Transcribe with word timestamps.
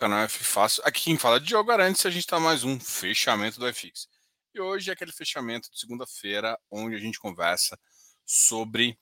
Canal 0.00 0.20
F 0.20 0.42
Fácil. 0.42 0.82
Aqui 0.86 1.02
quem 1.02 1.18
fala 1.18 1.36
é 1.36 1.40
Diogo 1.40 1.70
Arantes, 1.70 2.06
a 2.06 2.10
gente 2.10 2.22
está 2.22 2.40
mais 2.40 2.64
um 2.64 2.80
fechamento 2.80 3.60
do 3.60 3.70
FX. 3.70 4.08
E 4.54 4.58
hoje 4.58 4.88
é 4.88 4.94
aquele 4.94 5.12
fechamento 5.12 5.70
de 5.70 5.78
segunda-feira, 5.78 6.58
onde 6.70 6.96
a 6.96 6.98
gente 6.98 7.20
conversa 7.20 7.78
sobre 8.24 8.98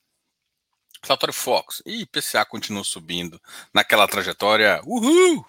Satori 1.01 1.31
Fox. 1.31 1.81
E 1.85 2.05
PCA 2.05 2.43
continua 2.43 2.83
subindo 2.83 3.41
naquela 3.73 4.09
trajetória. 4.09 4.81
Uhul! 4.83 5.45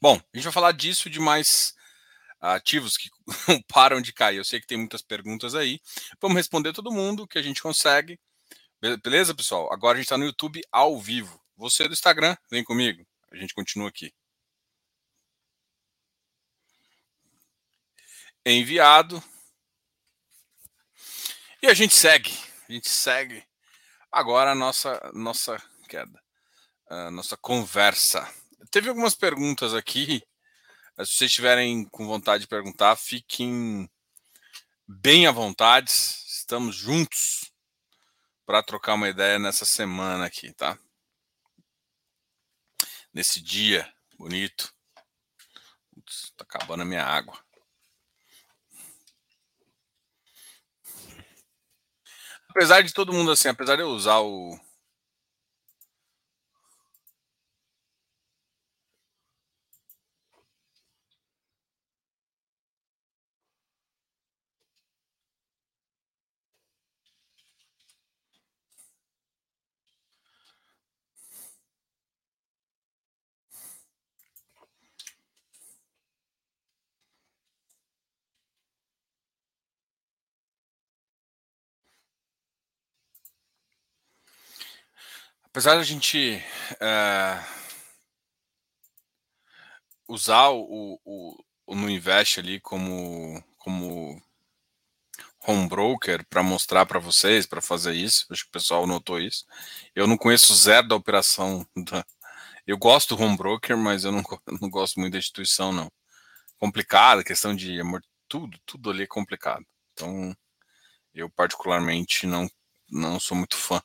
Bom, 0.00 0.14
a 0.14 0.36
gente 0.36 0.44
vai 0.44 0.52
falar 0.52 0.70
disso 0.70 1.10
de 1.10 1.18
mais 1.18 1.74
ativos 2.40 2.96
que 2.96 3.10
param 3.66 4.00
de 4.00 4.12
cair. 4.12 4.36
Eu 4.36 4.44
sei 4.44 4.60
que 4.60 4.68
tem 4.68 4.78
muitas 4.78 5.02
perguntas 5.02 5.56
aí. 5.56 5.80
Vamos 6.20 6.36
responder 6.36 6.72
todo 6.72 6.92
mundo 6.92 7.26
que 7.26 7.40
a 7.40 7.42
gente 7.42 7.60
consegue. 7.60 8.20
Beleza, 9.02 9.34
pessoal? 9.34 9.72
Agora 9.72 9.94
a 9.94 10.00
gente 10.00 10.06
está 10.06 10.16
no 10.16 10.26
YouTube 10.26 10.62
ao 10.70 10.96
vivo. 11.00 11.42
Você 11.56 11.88
do 11.88 11.92
Instagram, 11.92 12.36
vem 12.48 12.62
comigo. 12.62 13.04
A 13.32 13.36
gente 13.36 13.52
continua 13.52 13.88
aqui. 13.88 14.12
Enviado. 18.44 19.22
E 21.62 21.66
a 21.68 21.74
gente 21.74 21.94
segue, 21.94 22.32
a 22.68 22.72
gente 22.72 22.88
segue 22.88 23.46
agora 24.10 24.50
a 24.50 24.54
nossa 24.54 25.12
nossa 25.14 25.62
queda, 25.88 26.20
a 26.88 27.10
nossa 27.10 27.36
conversa. 27.36 28.28
Teve 28.70 28.88
algumas 28.88 29.14
perguntas 29.14 29.74
aqui. 29.74 30.22
Se 30.98 31.16
vocês 31.16 31.30
estiverem 31.30 31.84
com 31.88 32.06
vontade 32.06 32.42
de 32.42 32.48
perguntar, 32.48 32.96
fiquem 32.96 33.88
bem 34.86 35.26
à 35.26 35.30
vontade. 35.30 35.90
Estamos 35.90 36.74
juntos 36.76 37.52
para 38.44 38.62
trocar 38.62 38.94
uma 38.94 39.08
ideia 39.08 39.38
nessa 39.38 39.64
semana 39.64 40.26
aqui, 40.26 40.52
tá? 40.52 40.78
Nesse 43.14 43.40
dia 43.40 43.90
bonito. 44.18 44.74
Putz, 45.94 46.32
tá 46.36 46.44
acabando 46.44 46.82
a 46.82 46.86
minha 46.86 47.04
água. 47.04 47.38
Apesar 52.54 52.82
de 52.82 52.92
todo 52.92 53.14
mundo 53.14 53.30
assim, 53.30 53.48
apesar 53.48 53.76
de 53.76 53.82
eu 53.82 53.88
usar 53.88 54.20
o. 54.20 54.54
Apesar 85.52 85.76
da 85.76 85.82
gente 85.82 86.42
é, 86.80 87.44
usar 90.08 90.48
o, 90.48 90.98
o, 91.04 91.44
o 91.66 91.74
no 91.74 91.88
ali 92.38 92.58
como, 92.58 93.44
como 93.58 94.22
home 95.46 95.68
broker 95.68 96.24
para 96.26 96.42
mostrar 96.42 96.86
para 96.86 96.98
vocês, 96.98 97.44
para 97.46 97.60
fazer 97.60 97.92
isso, 97.92 98.26
acho 98.30 98.44
que 98.44 98.48
o 98.48 98.52
pessoal 98.52 98.86
notou 98.86 99.20
isso. 99.20 99.44
Eu 99.94 100.06
não 100.06 100.16
conheço 100.16 100.54
zero 100.54 100.88
da 100.88 100.96
operação. 100.96 101.66
Da... 101.76 102.02
Eu 102.66 102.78
gosto 102.78 103.14
do 103.14 103.22
home 103.22 103.36
broker, 103.36 103.76
mas 103.76 104.04
eu 104.04 104.12
não, 104.12 104.22
não 104.58 104.70
gosto 104.70 104.98
muito 104.98 105.12
da 105.12 105.18
instituição, 105.18 105.70
não. 105.70 105.92
Complicada, 106.56 107.22
questão 107.22 107.54
de 107.54 107.78
amor, 107.78 108.02
tudo, 108.26 108.58
tudo 108.64 108.90
ali 108.90 109.02
é 109.02 109.06
complicado. 109.06 109.66
Então, 109.92 110.34
eu 111.14 111.28
particularmente 111.28 112.26
não, 112.26 112.50
não 112.90 113.20
sou 113.20 113.36
muito 113.36 113.54
fã. 113.54 113.82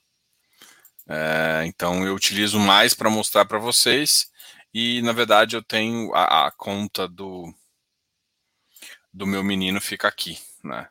É, 1.09 1.63
então 1.66 2.06
eu 2.06 2.13
utilizo 2.13 2.59
mais 2.59 2.94
para 2.94 3.09
mostrar 3.09 3.45
para 3.45 3.57
vocês 3.57 4.29
e 4.73 5.01
na 5.03 5.13
verdade 5.13 5.56
eu 5.56 5.63
tenho 5.63 6.13
a, 6.13 6.47
a, 6.47 6.51
conta 6.51 7.07
do 7.07 7.53
do 9.13 9.25
meu 9.25 9.41
menino 9.44 9.79
fica 9.79 10.07
aqui, 10.07 10.38
né? 10.63 10.90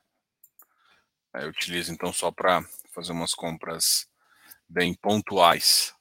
Eu 1.35 1.51
utilizo 1.51 1.93
então 1.93 2.13
só 2.13 2.33
para 2.33 2.63
fazer 2.95 3.13
umas 3.13 3.35
compras 3.35 4.09
bem 4.69 4.95
pontuais. 4.95 5.95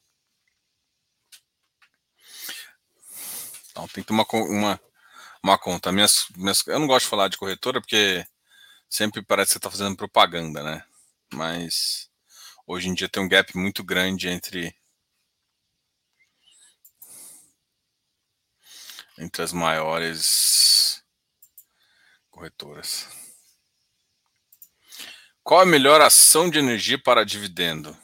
Então 3.69 3.87
tem 3.89 4.03
que 4.03 4.07
ter 4.07 4.13
uma, 4.13 4.25
uma, 4.31 4.81
uma 5.43 5.57
conta. 5.57 5.91
Minhas, 5.91 6.27
minhas, 6.37 6.65
eu 6.67 6.79
não 6.79 6.87
gosto 6.87 7.05
de 7.05 7.09
falar 7.09 7.27
de 7.27 7.37
corretora 7.37 7.81
porque 7.81 8.25
sempre 8.89 9.21
parece 9.21 9.49
que 9.49 9.53
você 9.53 9.59
está 9.59 9.69
fazendo 9.69 9.97
propaganda, 9.97 10.63
né? 10.63 10.85
Mas 11.33 12.09
hoje 12.65 12.89
em 12.89 12.93
dia 12.93 13.09
tem 13.09 13.23
um 13.23 13.27
gap 13.27 13.55
muito 13.57 13.83
grande 13.83 14.27
entre 14.27 14.75
entre 19.17 19.41
as 19.41 19.53
maiores 19.53 21.01
corretoras. 22.29 23.07
Qual 25.41 25.61
a 25.61 25.65
melhor 25.65 26.01
ação 26.01 26.49
de 26.49 26.59
energia 26.59 27.01
para 27.01 27.23
dividendo? 27.23 27.95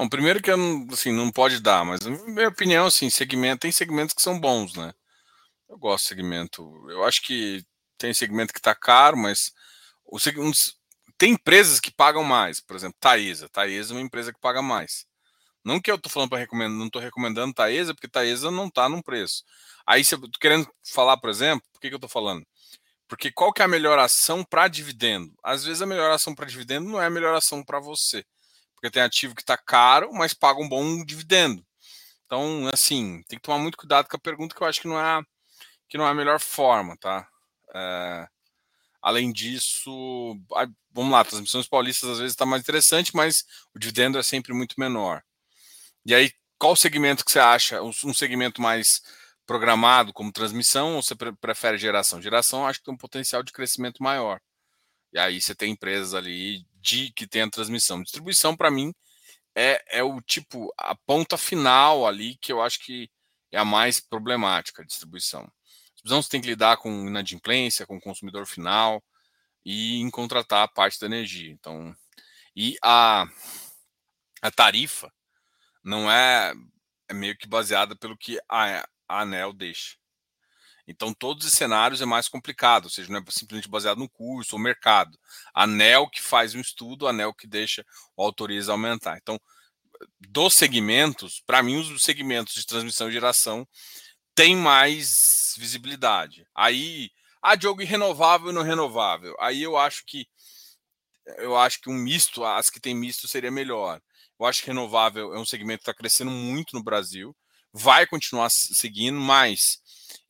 Bom, 0.00 0.08
primeiro 0.08 0.40
que 0.40 0.50
assim, 0.90 1.12
não 1.12 1.30
pode 1.30 1.60
dar, 1.60 1.84
mas 1.84 2.00
na 2.00 2.10
minha 2.26 2.48
opinião, 2.48 2.86
assim, 2.86 3.10
segmento, 3.10 3.60
tem 3.60 3.70
segmentos 3.70 4.14
que 4.14 4.22
são 4.22 4.40
bons, 4.40 4.74
né? 4.74 4.94
Eu 5.68 5.76
gosto 5.78 6.04
de 6.04 6.08
segmento. 6.08 6.72
Eu 6.88 7.04
acho 7.04 7.20
que 7.20 7.62
tem 7.98 8.14
segmento 8.14 8.50
que 8.50 8.60
está 8.60 8.74
caro, 8.74 9.14
mas 9.18 9.52
o, 10.06 10.18
tem 11.18 11.32
empresas 11.34 11.80
que 11.80 11.92
pagam 11.92 12.24
mais. 12.24 12.60
Por 12.60 12.76
exemplo, 12.76 12.96
Taesa. 12.98 13.46
Taesa 13.50 13.92
é 13.92 13.96
uma 13.96 14.00
empresa 14.00 14.32
que 14.32 14.40
paga 14.40 14.62
mais. 14.62 15.04
Não 15.62 15.78
que 15.78 15.90
eu 15.90 15.96
estou 15.96 16.10
falando 16.10 16.30
para 16.30 16.38
recomendar, 16.38 16.78
não 16.78 16.86
estou 16.86 17.02
recomendando 17.02 17.52
Taesa, 17.52 17.94
porque 17.94 18.08
Taesa 18.08 18.50
não 18.50 18.68
está 18.68 18.88
num 18.88 19.02
preço. 19.02 19.44
Aí, 19.86 20.02
se 20.02 20.14
eu 20.14 20.20
tô 20.22 20.38
querendo 20.40 20.66
falar, 20.94 21.18
por 21.18 21.28
exemplo, 21.28 21.62
por 21.74 21.78
que, 21.78 21.88
que 21.88 21.94
eu 21.94 21.98
estou 21.98 22.08
falando? 22.08 22.42
Porque 23.06 23.30
qual 23.30 23.52
que 23.52 23.60
é 23.60 23.66
a 23.66 23.68
melhor 23.68 23.98
ação 23.98 24.44
para 24.44 24.66
dividendo? 24.66 25.30
Às 25.44 25.62
vezes 25.62 25.82
a 25.82 25.86
melhor 25.86 26.10
ação 26.10 26.34
para 26.34 26.46
dividendo 26.46 26.88
não 26.88 27.02
é 27.02 27.06
a 27.06 27.10
melhor 27.10 27.34
ação 27.34 27.62
para 27.62 27.78
você 27.80 28.24
porque 28.80 28.90
tem 28.90 29.02
ativo 29.02 29.34
que 29.34 29.42
está 29.42 29.58
caro, 29.58 30.10
mas 30.12 30.32
paga 30.32 30.58
um 30.58 30.68
bom 30.68 31.04
dividendo. 31.04 31.64
Então, 32.24 32.66
assim, 32.72 33.22
tem 33.28 33.38
que 33.38 33.42
tomar 33.42 33.58
muito 33.58 33.76
cuidado 33.76 34.08
com 34.08 34.16
a 34.16 34.20
pergunta 34.20 34.54
que 34.54 34.62
eu 34.62 34.66
acho 34.66 34.80
que 34.80 34.88
não 34.88 34.98
é, 34.98 35.22
que 35.88 35.98
não 35.98 36.06
é 36.06 36.10
a 36.10 36.14
melhor 36.14 36.40
forma, 36.40 36.96
tá? 36.96 37.28
É, 37.74 38.26
além 39.02 39.30
disso, 39.32 39.90
vamos 40.90 41.12
lá, 41.12 41.24
transmissões 41.24 41.68
paulistas 41.68 42.08
às 42.08 42.18
vezes 42.18 42.32
está 42.32 42.46
mais 42.46 42.62
interessante, 42.62 43.14
mas 43.14 43.44
o 43.74 43.78
dividendo 43.78 44.18
é 44.18 44.22
sempre 44.22 44.54
muito 44.54 44.76
menor. 44.78 45.22
E 46.06 46.14
aí, 46.14 46.32
qual 46.58 46.74
segmento 46.74 47.24
que 47.24 47.32
você 47.32 47.38
acha? 47.38 47.82
Um 47.82 48.14
segmento 48.14 48.62
mais 48.62 49.02
programado 49.44 50.12
como 50.12 50.32
transmissão 50.32 50.96
ou 50.96 51.02
você 51.02 51.14
prefere 51.14 51.76
geração? 51.76 52.22
Geração 52.22 52.66
acho 52.66 52.78
que 52.78 52.86
tem 52.86 52.94
um 52.94 52.98
potencial 52.98 53.42
de 53.42 53.52
crescimento 53.52 54.02
maior. 54.02 54.40
E 55.12 55.18
aí 55.18 55.40
você 55.40 55.54
tem 55.54 55.72
empresas 55.72 56.14
ali 56.14 56.64
de 56.80 57.12
que 57.12 57.26
tem 57.26 57.42
a 57.42 57.50
transmissão. 57.50 58.02
Distribuição, 58.02 58.56
para 58.56 58.70
mim, 58.70 58.94
é, 59.54 59.98
é 59.98 60.02
o 60.02 60.20
tipo, 60.20 60.72
a 60.78 60.94
ponta 60.94 61.36
final 61.36 62.06
ali 62.06 62.36
que 62.36 62.52
eu 62.52 62.62
acho 62.62 62.80
que 62.84 63.10
é 63.52 63.58
a 63.58 63.64
mais 63.64 64.00
problemática, 64.00 64.82
a 64.82 64.86
distribuição. 64.86 65.50
Distribuição 65.94 66.22
você 66.22 66.28
tem 66.30 66.40
que 66.40 66.48
lidar 66.48 66.76
com 66.78 67.08
inadimplência, 67.08 67.86
com 67.86 67.96
o 67.96 68.00
consumidor 68.00 68.46
final 68.46 69.02
e 69.64 70.00
em 70.00 70.10
contratar 70.10 70.64
a 70.64 70.68
parte 70.68 70.98
da 71.00 71.06
energia. 71.06 71.50
Então, 71.50 71.94
e 72.54 72.76
a, 72.82 73.26
a 74.40 74.50
tarifa 74.50 75.12
não 75.84 76.10
é, 76.10 76.52
é 77.08 77.14
meio 77.14 77.36
que 77.36 77.48
baseada 77.48 77.96
pelo 77.96 78.16
que 78.16 78.38
a, 78.48 78.86
a 79.08 79.22
ANEL 79.22 79.52
deixa. 79.52 79.99
Então, 80.90 81.14
todos 81.14 81.46
os 81.46 81.52
cenários 81.52 82.00
é 82.00 82.04
mais 82.04 82.28
complicado, 82.28 82.84
ou 82.84 82.90
seja, 82.90 83.10
não 83.10 83.20
é 83.20 83.24
simplesmente 83.30 83.68
baseado 83.68 83.98
no 83.98 84.08
curso 84.08 84.56
ou 84.56 84.60
mercado. 84.60 85.18
ANEL 85.54 86.08
que 86.08 86.20
faz 86.20 86.54
um 86.54 86.60
estudo, 86.60 87.06
ANEL 87.06 87.32
que 87.32 87.46
deixa 87.46 87.84
ou 88.16 88.26
autoriza 88.26 88.72
aumentar. 88.72 89.16
Então, 89.16 89.40
dos 90.18 90.54
segmentos, 90.54 91.42
para 91.46 91.62
mim, 91.62 91.76
os 91.76 92.02
segmentos 92.02 92.54
de 92.54 92.66
transmissão 92.66 93.08
e 93.08 93.12
geração 93.12 93.66
têm 94.34 94.56
mais 94.56 95.54
visibilidade. 95.58 96.46
Aí, 96.54 97.10
ah, 97.42 97.54
Diogo, 97.54 97.84
renovável 97.84 98.50
e 98.50 98.52
não 98.54 98.62
renovável. 98.62 99.34
Aí 99.40 99.62
eu 99.62 99.76
acho 99.76 100.04
que 100.04 100.26
eu 101.38 101.56
acho 101.56 101.80
que 101.80 101.90
um 101.90 101.94
misto, 101.94 102.44
as 102.44 102.70
que 102.70 102.80
tem 102.80 102.94
misto 102.94 103.28
seria 103.28 103.50
melhor. 103.50 104.00
Eu 104.38 104.46
acho 104.46 104.62
que 104.62 104.68
renovável 104.68 105.34
é 105.34 105.38
um 105.38 105.44
segmento 105.44 105.78
que 105.78 105.90
está 105.90 105.94
crescendo 105.94 106.30
muito 106.30 106.74
no 106.74 106.82
Brasil, 106.82 107.36
vai 107.72 108.06
continuar 108.06 108.50
seguindo, 108.50 109.20
mas 109.20 109.80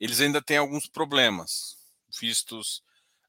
eles 0.00 0.20
ainda 0.20 0.40
têm 0.40 0.56
alguns 0.56 0.86
problemas 0.86 1.76
vistos 2.18 2.82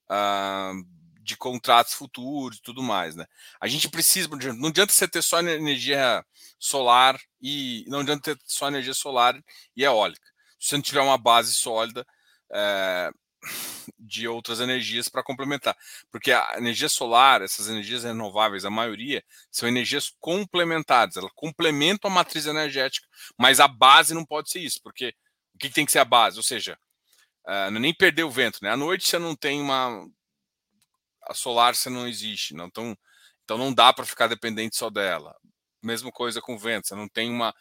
uh, 0.10 1.02
de 1.22 1.38
contratos 1.38 1.94
futuros 1.94 2.58
e 2.58 2.62
tudo 2.62 2.82
mais, 2.82 3.16
né? 3.16 3.26
A 3.60 3.68
gente 3.68 3.90
precisa, 3.90 4.28
não 4.56 4.70
adianta 4.70 4.92
você 4.92 5.08
ter 5.08 5.22
só 5.22 5.40
energia 5.40 6.26
solar 6.58 7.20
e 7.42 7.86
não 7.88 8.00
adianta 8.00 8.36
ter 8.36 8.42
só 8.46 8.68
energia 8.68 8.94
solar 8.94 9.40
e 9.76 9.84
eólica. 9.84 10.28
Se 10.60 10.70
você 10.70 10.76
não 10.76 10.82
tiver 10.82 11.02
uma 11.02 11.18
base 11.18 11.54
sólida 11.54 12.06
é, 12.52 13.12
de 14.00 14.28
outras 14.28 14.60
energias 14.60 15.10
para 15.10 15.24
complementar, 15.24 15.76
porque 16.12 16.32
a 16.32 16.56
energia 16.58 16.90
solar, 16.90 17.42
essas 17.42 17.68
energias 17.68 18.04
renováveis, 18.04 18.66
a 18.66 18.70
maioria 18.70 19.24
são 19.52 19.68
energias 19.68 20.14
complementares, 20.20 21.18
elas 21.18 21.32
complementam 21.36 22.10
a 22.10 22.14
matriz 22.14 22.46
energética, 22.46 23.08
mas 23.38 23.60
a 23.60 23.68
base 23.68 24.14
não 24.14 24.26
pode 24.26 24.50
ser 24.50 24.60
isso, 24.60 24.80
porque 24.84 25.14
o 25.68 25.70
que 25.70 25.74
tem 25.74 25.86
que 25.86 25.92
ser 25.92 26.00
a 26.00 26.06
base? 26.06 26.38
Ou 26.38 26.44
seja, 26.44 26.78
é, 27.48 27.68
é 27.68 27.72
nem 27.72 27.94
perder 27.94 28.24
o 28.24 28.32
vento, 28.32 28.60
né? 28.62 28.72
À 28.72 28.78
noite 28.78 29.08
você 29.08 29.20
não 29.20 29.36
tem 29.36 29.62
uma 29.62 30.06
a 31.24 31.34
solar 31.34 31.76
você 31.76 31.90
não 31.90 32.08
existe, 32.08 32.54
não 32.54 32.66
então, 32.66 32.98
então 33.44 33.58
não 33.58 33.74
dá 33.74 33.94
para 33.94 34.06
ficar 34.06 34.28
dependente 34.28 34.76
só 34.76 34.90
dela. 34.90 35.36
Mesma 35.84 36.12
coisa 36.12 36.42
com 36.42 36.58
vento, 36.58 36.88
você 36.88 36.96
não 36.96 37.08
tem 37.08 37.30
uma 37.30 37.54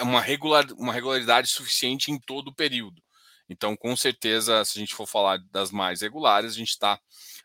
uma, 0.00 0.20
regular, 0.20 0.64
uma 0.74 0.92
regularidade 0.92 1.48
suficiente 1.48 2.12
em 2.12 2.18
todo 2.18 2.48
o 2.48 2.54
período. 2.54 3.02
Então, 3.48 3.76
com 3.76 3.96
certeza, 3.96 4.64
se 4.64 4.78
a 4.78 4.80
gente 4.80 4.94
for 4.94 5.06
falar 5.06 5.38
das 5.50 5.72
mais 5.72 6.00
regulares, 6.00 6.52
a 6.52 6.56
gente 6.56 6.70
está 6.70 7.00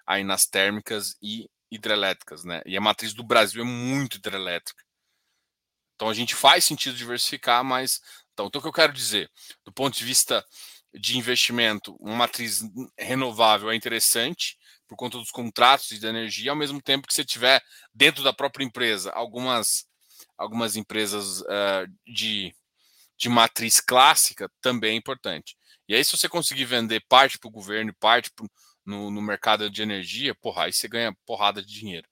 aí 0.06 0.24
nas 0.24 0.46
térmicas 0.46 1.18
e 1.22 1.50
hidrelétricas, 1.72 2.44
né? 2.44 2.62
E 2.66 2.78
a 2.78 2.82
matriz 2.82 3.14
do 3.14 3.24
Brasil 3.24 3.62
é 3.62 3.66
muito 3.66 4.18
hidrelétrica. 4.18 4.84
Então 5.96 6.10
a 6.10 6.14
gente 6.14 6.34
faz 6.34 6.64
sentido 6.64 6.96
diversificar, 6.96 7.64
mas 7.64 8.02
então, 8.40 8.48
então 8.48 8.60
o 8.60 8.62
que 8.62 8.68
eu 8.68 8.74
quero 8.74 8.94
dizer, 8.94 9.30
do 9.66 9.72
ponto 9.72 9.98
de 9.98 10.06
vista 10.06 10.46
de 10.94 11.18
investimento, 11.18 11.96
uma 12.00 12.16
matriz 12.16 12.62
renovável 12.98 13.70
é 13.70 13.76
interessante, 13.76 14.58
por 14.88 14.96
conta 14.96 15.18
dos 15.18 15.30
contratos 15.30 15.88
de 15.88 16.06
energia, 16.06 16.52
ao 16.52 16.58
mesmo 16.58 16.82
tempo 16.82 17.08
que 17.08 17.14
você 17.14 17.24
tiver 17.24 17.62
dentro 17.94 18.24
da 18.24 18.34
própria 18.34 18.64
empresa 18.64 19.12
algumas, 19.12 19.86
algumas 20.38 20.76
empresas 20.76 21.42
uh, 21.42 21.86
de, 22.08 22.52
de 23.18 23.30
matriz 23.30 23.80
clássica, 23.80 24.50
também 24.62 24.94
é 24.94 24.98
importante. 24.98 25.56
E 25.88 25.94
aí, 25.94 26.04
se 26.04 26.18
você 26.18 26.30
conseguir 26.30 26.66
vender 26.66 27.04
parte 27.08 27.38
para 27.38 27.48
o 27.48 27.52
governo 27.52 27.92
e 27.92 28.00
parte 28.00 28.32
pro, 28.32 28.50
no, 28.86 29.12
no 29.12 29.22
mercado 29.22 29.70
de 29.70 29.82
energia, 29.82 30.34
porra, 30.34 30.66
aí 30.66 30.74
você 30.74 30.88
ganha 30.88 31.16
porrada 31.26 31.62
de 31.62 31.72
dinheiro. 31.72 32.08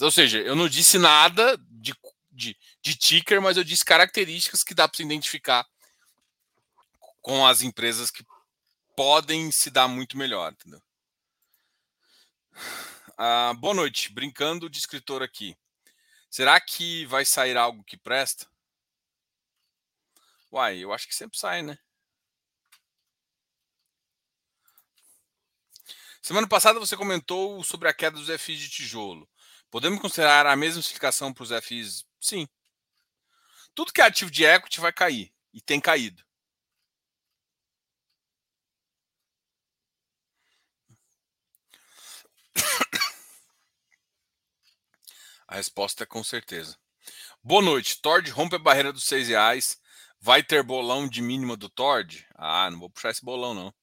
Ou 0.00 0.10
seja, 0.10 0.38
eu 0.38 0.56
não 0.56 0.68
disse 0.68 0.98
nada 0.98 1.58
de, 1.70 1.94
de, 2.30 2.56
de 2.82 2.96
ticker, 2.96 3.40
mas 3.40 3.56
eu 3.56 3.64
disse 3.64 3.84
características 3.84 4.62
que 4.62 4.74
dá 4.74 4.86
para 4.86 4.96
se 4.96 5.02
identificar 5.02 5.66
com 7.20 7.46
as 7.46 7.62
empresas 7.62 8.10
que 8.10 8.24
podem 8.96 9.50
se 9.50 9.70
dar 9.70 9.88
muito 9.88 10.16
melhor, 10.16 10.52
entendeu? 10.52 10.82
Ah, 13.16 13.52
boa 13.54 13.74
noite, 13.74 14.12
brincando 14.12 14.70
de 14.70 14.78
escritor 14.78 15.22
aqui. 15.22 15.56
Será 16.30 16.60
que 16.60 17.04
vai 17.06 17.24
sair 17.24 17.56
algo 17.56 17.84
que 17.84 17.96
presta? 17.96 18.46
Uai, 20.50 20.78
eu 20.78 20.92
acho 20.92 21.06
que 21.06 21.14
sempre 21.14 21.38
sai, 21.38 21.62
né? 21.62 21.78
Semana 26.22 26.46
passada 26.46 26.78
você 26.78 26.96
comentou 26.96 27.62
sobre 27.64 27.88
a 27.88 27.94
queda 27.94 28.16
dos 28.16 28.28
FIs 28.28 28.60
de 28.60 28.68
tijolo. 28.68 29.28
Podemos 29.70 30.00
considerar 30.00 30.46
a 30.46 30.56
mesma 30.56 30.80
explicação 30.80 31.32
para 31.32 31.44
os 31.44 31.50
FIs? 31.50 32.04
Sim. 32.20 32.46
Tudo 33.74 33.92
que 33.92 34.00
é 34.00 34.04
ativo 34.04 34.30
de 34.30 34.44
equity 34.44 34.80
vai 34.80 34.92
cair. 34.92 35.32
E 35.52 35.60
tem 35.60 35.80
caído. 35.80 36.22
A 45.48 45.56
resposta 45.56 46.04
é 46.04 46.06
com 46.06 46.22
certeza. 46.22 46.78
Boa 47.42 47.62
noite. 47.62 48.00
Tord 48.00 48.30
rompe 48.30 48.54
a 48.54 48.58
barreira 48.58 48.92
dos 48.92 49.04
seis 49.04 49.26
reais. 49.28 49.80
Vai 50.20 50.42
ter 50.42 50.62
bolão 50.62 51.08
de 51.08 51.22
mínima 51.22 51.56
do 51.56 51.68
Tord? 51.68 52.26
Ah, 52.36 52.70
não 52.70 52.78
vou 52.78 52.90
puxar 52.90 53.10
esse 53.10 53.24
bolão, 53.24 53.54
não. 53.54 53.74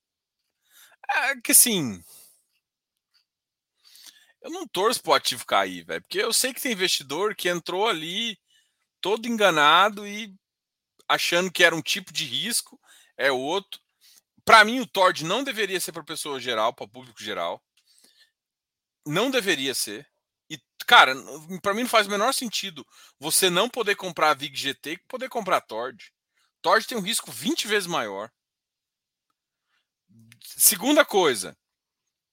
É 1.10 1.36
que 1.42 1.52
assim. 1.52 2.02
Eu 4.48 4.52
não 4.54 4.66
torço 4.66 5.04
pro 5.04 5.12
ativo 5.12 5.46
cair, 5.46 5.84
velho. 5.84 6.02
Porque 6.02 6.20
eu 6.20 6.32
sei 6.32 6.54
que 6.54 6.62
tem 6.62 6.72
investidor 6.72 7.36
que 7.36 7.50
entrou 7.50 7.86
ali 7.86 8.40
todo 9.02 9.28
enganado 9.28 10.08
e 10.08 10.34
achando 11.06 11.52
que 11.52 11.66
era 11.66 11.76
um 11.76 11.82
tipo 11.82 12.14
de 12.14 12.24
risco, 12.24 12.80
é 13.18 13.30
outro. 13.30 13.82
Para 14.46 14.64
mim, 14.64 14.80
o 14.80 14.88
Tord 14.88 15.26
não 15.26 15.44
deveria 15.44 15.82
ser 15.82 15.92
para 15.92 16.02
pessoa 16.02 16.40
geral, 16.40 16.74
para 16.74 16.88
público 16.88 17.22
geral. 17.22 17.62
Não 19.06 19.30
deveria 19.30 19.76
ser. 19.76 20.08
E, 20.50 20.58
cara, 20.86 21.14
para 21.62 21.74
mim 21.74 21.82
não 21.82 21.90
faz 21.90 22.08
o 22.08 22.10
menor 22.10 22.34
sentido 22.34 22.88
você 23.20 23.50
não 23.50 23.68
poder 23.68 23.96
comprar 23.96 24.30
a 24.30 24.34
VIG 24.34 24.56
GT 24.56 24.96
que 24.96 25.08
poder 25.10 25.28
comprar 25.28 25.58
a 25.58 25.62
Tord. 25.62 26.14
Tord 26.62 26.88
tem 26.88 26.98
um 26.98 27.02
risco 27.02 27.34
20 27.34 27.68
vezes 27.68 27.86
maior. 27.86 28.32
Segunda 30.42 31.04
coisa, 31.04 31.54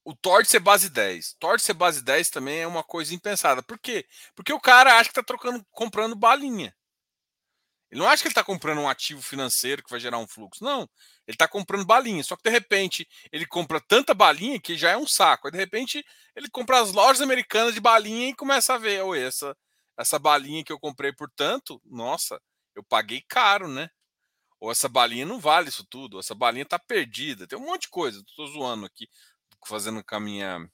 o 0.04 0.14
Tord 0.14 0.46
ser 0.48 0.60
base 0.60 0.90
10. 0.90 1.34
Tord 1.38 1.62
ser 1.62 1.74
base 1.74 2.02
10 2.02 2.30
também 2.30 2.60
é 2.60 2.66
uma 2.66 2.84
coisa 2.84 3.14
impensada. 3.14 3.62
Por 3.62 3.78
quê? 3.78 4.06
Porque 4.34 4.52
o 4.52 4.60
cara 4.60 4.98
acha 4.98 5.08
que 5.08 5.14
tá 5.14 5.22
trocando, 5.22 5.64
comprando 5.70 6.14
balinha. 6.14 6.74
Ele 7.90 8.00
não 8.00 8.08
acha 8.08 8.22
que 8.22 8.26
ele 8.26 8.32
está 8.32 8.42
comprando 8.42 8.80
um 8.80 8.88
ativo 8.88 9.22
financeiro 9.22 9.82
que 9.82 9.90
vai 9.90 10.00
gerar 10.00 10.18
um 10.18 10.26
fluxo. 10.26 10.64
Não. 10.64 10.80
Ele 11.26 11.34
está 11.36 11.46
comprando 11.48 11.86
balinha. 11.86 12.22
Só 12.24 12.36
que 12.36 12.42
de 12.42 12.50
repente 12.50 13.08
ele 13.32 13.46
compra 13.46 13.80
tanta 13.80 14.12
balinha 14.12 14.60
que 14.60 14.76
já 14.76 14.90
é 14.90 14.96
um 14.96 15.06
saco. 15.06 15.46
Aí 15.46 15.52
de 15.52 15.58
repente 15.58 16.04
ele 16.34 16.48
compra 16.50 16.80
as 16.80 16.92
lojas 16.92 17.22
americanas 17.22 17.72
de 17.72 17.80
balinha 17.80 18.28
e 18.28 18.34
começa 18.34 18.74
a 18.74 18.78
ver, 18.78 19.02
oi, 19.04 19.22
essa, 19.22 19.56
essa 19.96 20.18
balinha 20.18 20.64
que 20.64 20.72
eu 20.72 20.80
comprei 20.80 21.12
por 21.12 21.30
tanto, 21.30 21.80
nossa, 21.84 22.40
eu 22.74 22.82
paguei 22.82 23.22
caro, 23.28 23.68
né? 23.68 23.88
Ou 24.60 24.72
essa 24.72 24.88
balinha 24.88 25.26
não 25.26 25.38
vale 25.38 25.68
isso 25.68 25.84
tudo, 25.84 26.18
essa 26.18 26.34
balinha 26.34 26.62
está 26.62 26.78
perdida. 26.78 27.46
Tem 27.46 27.58
um 27.58 27.66
monte 27.66 27.82
de 27.82 27.90
coisa. 27.90 28.20
Estou 28.20 28.46
zoando 28.48 28.86
aqui, 28.86 29.08
fazendo 29.68 30.02
com 30.04 30.16
a 30.16 30.20
minha, 30.20 30.70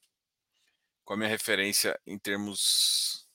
com 1.04 1.14
a 1.14 1.16
minha 1.16 1.28
referência 1.28 1.98
em 2.06 2.18
termos 2.18 3.28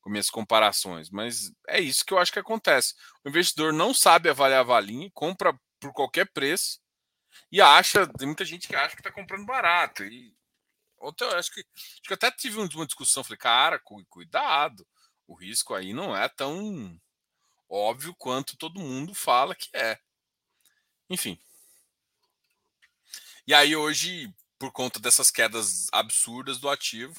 com 0.00 0.10
minhas 0.10 0.30
comparações, 0.30 1.10
mas 1.10 1.52
é 1.68 1.78
isso 1.78 2.04
que 2.04 2.14
eu 2.14 2.18
acho 2.18 2.32
que 2.32 2.38
acontece. 2.38 2.94
O 3.24 3.28
investidor 3.28 3.72
não 3.72 3.92
sabe 3.92 4.30
avaliar 4.30 4.60
a 4.60 4.64
valinha, 4.64 5.10
compra 5.12 5.52
por 5.78 5.92
qualquer 5.92 6.30
preço 6.32 6.80
e 7.52 7.60
acha, 7.60 8.06
tem 8.06 8.26
muita 8.26 8.44
gente 8.44 8.66
que 8.66 8.74
acha 8.74 8.94
que 8.94 9.00
está 9.00 9.12
comprando 9.12 9.44
barato. 9.44 10.04
E 10.04 10.34
outra, 10.96 11.38
acho 11.38 11.52
que, 11.52 11.60
acho 11.60 12.02
que 12.02 12.14
até 12.14 12.30
tive 12.30 12.58
uma 12.58 12.86
discussão, 12.86 13.22
falei, 13.22 13.38
cara, 13.38 13.80
cuidado, 14.08 14.86
o 15.26 15.34
risco 15.34 15.74
aí 15.74 15.92
não 15.92 16.16
é 16.16 16.28
tão 16.28 16.98
óbvio 17.68 18.14
quanto 18.16 18.56
todo 18.56 18.80
mundo 18.80 19.14
fala 19.14 19.54
que 19.54 19.68
é. 19.76 19.98
Enfim. 21.08 21.38
E 23.46 23.54
aí 23.54 23.74
hoje, 23.74 24.32
por 24.60 24.70
conta 24.70 25.00
dessas 25.00 25.32
quedas 25.32 25.88
absurdas 25.90 26.58
do 26.58 26.68
ativo, 26.68 27.14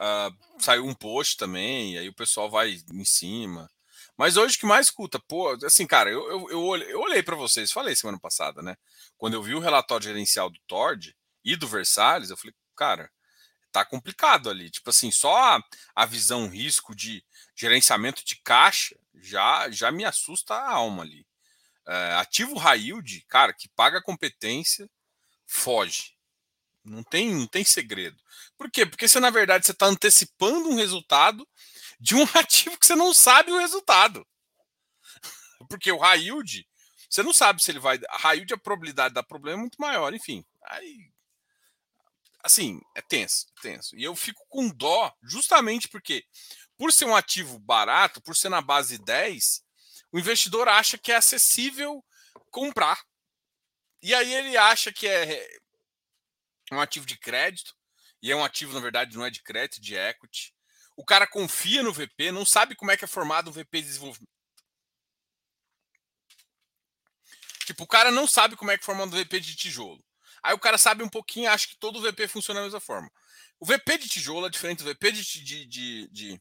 Uh, 0.00 0.34
saiu 0.58 0.86
um 0.86 0.94
post 0.94 1.36
também, 1.36 1.98
aí 1.98 2.08
o 2.08 2.14
pessoal 2.14 2.48
vai 2.48 2.70
em 2.90 3.04
cima. 3.04 3.70
Mas 4.16 4.38
hoje 4.38 4.56
que 4.56 4.64
mais 4.64 4.86
escuta, 4.86 5.18
pô, 5.18 5.50
assim, 5.62 5.86
cara, 5.86 6.10
eu, 6.10 6.26
eu, 6.30 6.50
eu 6.50 6.62
olhei, 6.62 6.90
eu 6.90 7.00
olhei 7.00 7.22
para 7.22 7.36
vocês, 7.36 7.70
falei 7.70 7.94
semana 7.94 8.18
passada, 8.18 8.62
né? 8.62 8.76
Quando 9.18 9.34
eu 9.34 9.42
vi 9.42 9.54
o 9.54 9.60
relatório 9.60 10.04
gerencial 10.04 10.48
do 10.48 10.58
Tord 10.66 11.14
e 11.44 11.54
do 11.54 11.68
Versalhes, 11.68 12.30
eu 12.30 12.36
falei, 12.38 12.54
cara, 12.74 13.10
tá 13.70 13.84
complicado 13.84 14.48
ali. 14.48 14.70
Tipo 14.70 14.88
assim, 14.88 15.10
só 15.10 15.36
a, 15.36 15.62
a 15.94 16.06
visão 16.06 16.48
risco 16.48 16.94
de 16.94 17.22
gerenciamento 17.54 18.24
de 18.24 18.36
caixa 18.36 18.96
já, 19.14 19.70
já 19.70 19.92
me 19.92 20.06
assusta 20.06 20.54
a 20.54 20.70
alma 20.72 21.02
ali. 21.02 21.26
É, 21.86 22.14
ativo 22.14 22.56
high 22.56 22.80
yield, 22.86 23.22
cara, 23.28 23.52
que 23.52 23.68
paga 23.68 24.00
competência, 24.00 24.88
foge. 25.46 26.14
Não 26.84 27.02
tem, 27.02 27.34
não 27.34 27.46
tem 27.46 27.64
segredo. 27.64 28.16
Por 28.56 28.70
quê? 28.70 28.86
Porque 28.86 29.06
você, 29.06 29.20
na 29.20 29.30
verdade, 29.30 29.66
você 29.66 29.72
está 29.72 29.86
antecipando 29.86 30.68
um 30.68 30.76
resultado 30.76 31.46
de 31.98 32.14
um 32.14 32.22
ativo 32.34 32.78
que 32.78 32.86
você 32.86 32.94
não 32.94 33.12
sabe 33.12 33.52
o 33.52 33.58
resultado. 33.58 34.26
Porque 35.68 35.92
o 35.92 35.98
high 35.98 36.20
yield, 36.20 36.66
você 37.08 37.22
não 37.22 37.32
sabe 37.32 37.62
se 37.62 37.70
ele 37.70 37.78
vai. 37.78 37.98
High 38.10 38.38
yield, 38.38 38.54
a 38.54 38.58
probabilidade 38.58 39.14
da 39.14 39.22
problema 39.22 39.58
é 39.58 39.60
muito 39.60 39.80
maior. 39.80 40.14
Enfim, 40.14 40.44
aí. 40.64 41.10
Assim, 42.42 42.80
é 42.96 43.02
tenso, 43.02 43.46
é 43.58 43.60
tenso. 43.60 43.96
E 43.96 44.02
eu 44.02 44.16
fico 44.16 44.42
com 44.48 44.70
dó, 44.70 45.14
justamente 45.22 45.88
porque, 45.88 46.24
por 46.78 46.90
ser 46.90 47.04
um 47.04 47.14
ativo 47.14 47.58
barato, 47.58 48.22
por 48.22 48.34
ser 48.34 48.48
na 48.48 48.62
base 48.62 48.96
10, 48.96 49.62
o 50.10 50.18
investidor 50.18 50.66
acha 50.66 50.96
que 50.96 51.12
é 51.12 51.16
acessível 51.16 52.02
comprar. 52.50 53.04
E 54.02 54.14
aí 54.14 54.32
ele 54.32 54.56
acha 54.56 54.90
que 54.90 55.06
é 55.06 55.46
um 56.76 56.80
ativo 56.80 57.06
de 57.06 57.18
crédito, 57.18 57.74
e 58.22 58.30
é 58.30 58.36
um 58.36 58.44
ativo, 58.44 58.72
na 58.72 58.80
verdade, 58.80 59.16
não 59.16 59.24
é 59.24 59.30
de 59.30 59.42
crédito, 59.42 59.78
é 59.78 59.80
de 59.80 59.94
equity. 59.96 60.54
O 60.96 61.04
cara 61.04 61.26
confia 61.26 61.82
no 61.82 61.92
VP, 61.92 62.30
não 62.30 62.44
sabe 62.44 62.74
como 62.74 62.90
é 62.90 62.96
que 62.96 63.04
é 63.04 63.08
formado 63.08 63.48
um 63.48 63.52
VP 63.52 63.80
de 63.80 63.86
desenvolvimento. 63.86 64.28
Tipo, 67.64 67.84
o 67.84 67.86
cara 67.86 68.10
não 68.10 68.26
sabe 68.26 68.56
como 68.56 68.70
é 68.70 68.76
que 68.76 68.82
é 68.82 68.86
formado 68.86 69.14
um 69.14 69.18
VP 69.18 69.40
de 69.40 69.56
tijolo. 69.56 70.04
Aí 70.42 70.54
o 70.54 70.58
cara 70.58 70.78
sabe 70.78 71.02
um 71.02 71.08
pouquinho, 71.08 71.50
acha 71.50 71.66
que 71.66 71.76
todo 71.78 72.00
VP 72.00 72.28
funciona 72.28 72.60
da 72.60 72.64
mesma 72.64 72.80
forma. 72.80 73.10
O 73.58 73.66
VP 73.66 73.98
de 73.98 74.08
tijolo 74.08 74.46
é 74.46 74.50
diferente 74.50 74.82
do 74.82 74.92
VP 74.92 75.12
de. 75.12 75.44
de, 75.44 75.66
de, 75.66 76.08
de 76.08 76.40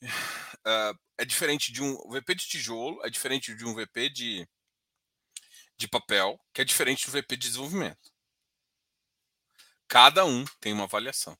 uh, 0.02 0.98
é 1.18 1.24
diferente 1.24 1.72
de 1.72 1.82
um. 1.82 1.94
O 2.04 2.10
VP 2.12 2.34
de 2.34 2.46
tijolo 2.46 3.04
é 3.04 3.10
diferente 3.10 3.54
de 3.54 3.64
um 3.64 3.74
VP 3.74 4.08
de, 4.08 4.48
de 5.76 5.88
papel, 5.88 6.40
que 6.52 6.60
é 6.60 6.64
diferente 6.64 7.06
do 7.06 7.12
VP 7.12 7.36
de 7.36 7.48
desenvolvimento. 7.48 8.11
Cada 9.92 10.24
um 10.24 10.46
tem 10.58 10.72
uma 10.72 10.84
avaliação. 10.84 11.36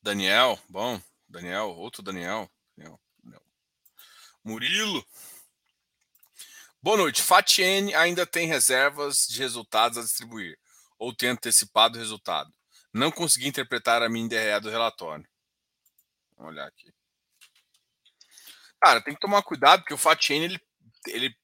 Daniel, 0.00 0.56
bom, 0.68 1.02
Daniel, 1.28 1.70
outro 1.70 2.04
Daniel. 2.04 2.48
Daniel, 2.76 3.00
Daniel. 3.20 3.42
Murilo. 4.44 5.04
Boa 6.80 6.96
noite. 6.98 7.20
FATN 7.20 7.92
ainda 7.96 8.24
tem 8.24 8.46
reservas 8.46 9.26
de 9.26 9.40
resultados 9.40 9.98
a 9.98 10.02
distribuir 10.02 10.56
ou 10.96 11.12
tem 11.12 11.30
antecipado 11.30 11.96
o 11.96 12.00
resultado? 12.00 12.54
Não 12.92 13.10
consegui 13.10 13.48
interpretar 13.48 14.04
a 14.04 14.08
minha 14.08 14.28
DRE 14.28 14.60
do 14.60 14.70
relatório. 14.70 15.28
Vamos 16.36 16.52
olhar 16.52 16.68
aqui. 16.68 16.94
Cara, 18.80 19.02
tem 19.02 19.14
que 19.14 19.20
tomar 19.20 19.42
cuidado 19.42 19.80
porque 19.80 19.94
o 19.94 19.98
FATN 19.98 20.44
ele, 20.44 20.60
ele, 21.08 21.36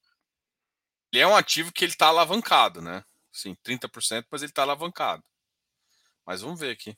ele 1.13 1.23
é 1.23 1.27
um 1.27 1.37
ativo 1.37 1.73
que 1.73 1.85
ele 1.85 1.93
está 1.93 2.07
alavancado, 2.09 2.81
né? 2.83 3.05
Sim, 3.33 3.57
30%, 3.63 4.27
mas 4.31 4.43
ele 4.43 4.51
está 4.51 4.63
alavancado. 4.63 5.23
Mas 6.27 6.41
vamos 6.41 6.59
ver 6.61 6.71
aqui. 6.71 6.97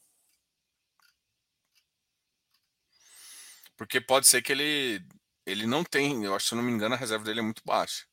Porque 3.77 4.01
pode 4.01 4.27
ser 4.27 4.43
que 4.43 4.53
ele 4.53 5.05
ele 5.45 5.67
não 5.67 5.83
tem, 5.85 6.25
eu 6.25 6.35
acho 6.35 6.47
se 6.49 6.55
eu 6.55 6.57
não 6.57 6.65
me 6.65 6.71
engano, 6.73 6.95
a 6.95 6.99
reserva 6.99 7.25
dele 7.25 7.41
é 7.41 7.43
muito 7.43 7.63
baixa. 7.65 8.05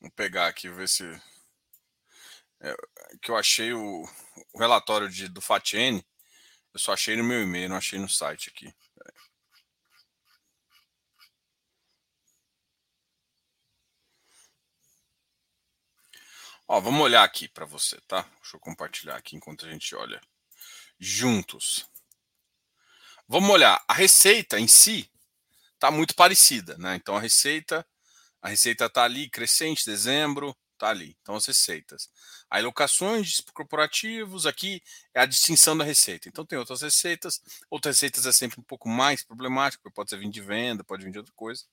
Vou 0.00 0.10
pegar 0.10 0.48
aqui, 0.48 0.68
ver 0.68 0.88
se. 0.88 1.04
É, 2.60 2.74
que 3.22 3.30
eu 3.30 3.36
achei 3.36 3.72
o, 3.72 4.04
o 4.52 4.58
relatório 4.58 5.08
de, 5.08 5.28
do 5.28 5.40
FATN. 5.40 6.02
Eu 6.72 6.80
só 6.80 6.92
achei 6.92 7.16
no 7.16 7.24
meu 7.24 7.42
e-mail, 7.42 7.68
não 7.68 7.76
achei 7.76 7.98
no 7.98 8.08
site 8.08 8.50
aqui. 8.50 8.74
Ó, 16.68 16.80
vamos 16.80 17.00
olhar 17.00 17.22
aqui 17.22 17.48
para 17.48 17.64
você, 17.64 18.00
tá? 18.08 18.22
Deixa 18.40 18.56
eu 18.56 18.60
compartilhar 18.60 19.16
aqui 19.16 19.36
enquanto 19.36 19.64
a 19.66 19.70
gente 19.70 19.94
olha 19.94 20.20
juntos. 20.98 21.88
Vamos 23.28 23.50
olhar. 23.50 23.82
A 23.86 23.94
receita 23.94 24.58
em 24.58 24.66
si 24.66 25.10
está 25.74 25.90
muito 25.90 26.14
parecida, 26.14 26.76
né? 26.78 26.96
Então 26.96 27.16
a 27.16 27.20
receita 27.20 27.86
a 28.46 28.48
receita 28.48 28.84
está 28.84 29.02
ali, 29.02 29.28
crescente, 29.28 29.84
dezembro, 29.84 30.56
está 30.74 30.90
ali. 30.90 31.16
Então, 31.20 31.34
as 31.34 31.44
receitas. 31.46 32.08
Aí, 32.48 32.62
locações 32.62 33.40
corporativos, 33.52 34.46
aqui 34.46 34.80
é 35.12 35.20
a 35.20 35.26
distinção 35.26 35.76
da 35.76 35.82
receita. 35.82 36.28
Então, 36.28 36.46
tem 36.46 36.56
outras 36.56 36.80
receitas. 36.80 37.42
Outras 37.68 37.96
receitas 37.96 38.24
é 38.24 38.30
sempre 38.30 38.60
um 38.60 38.62
pouco 38.62 38.88
mais 38.88 39.24
problemático, 39.24 39.90
pode 39.90 40.10
ser 40.10 40.18
vir 40.20 40.30
de 40.30 40.40
venda, 40.40 40.84
pode 40.84 41.04
vir 41.04 41.10
de 41.10 41.18
outra 41.18 41.32
coisa. 41.34 41.64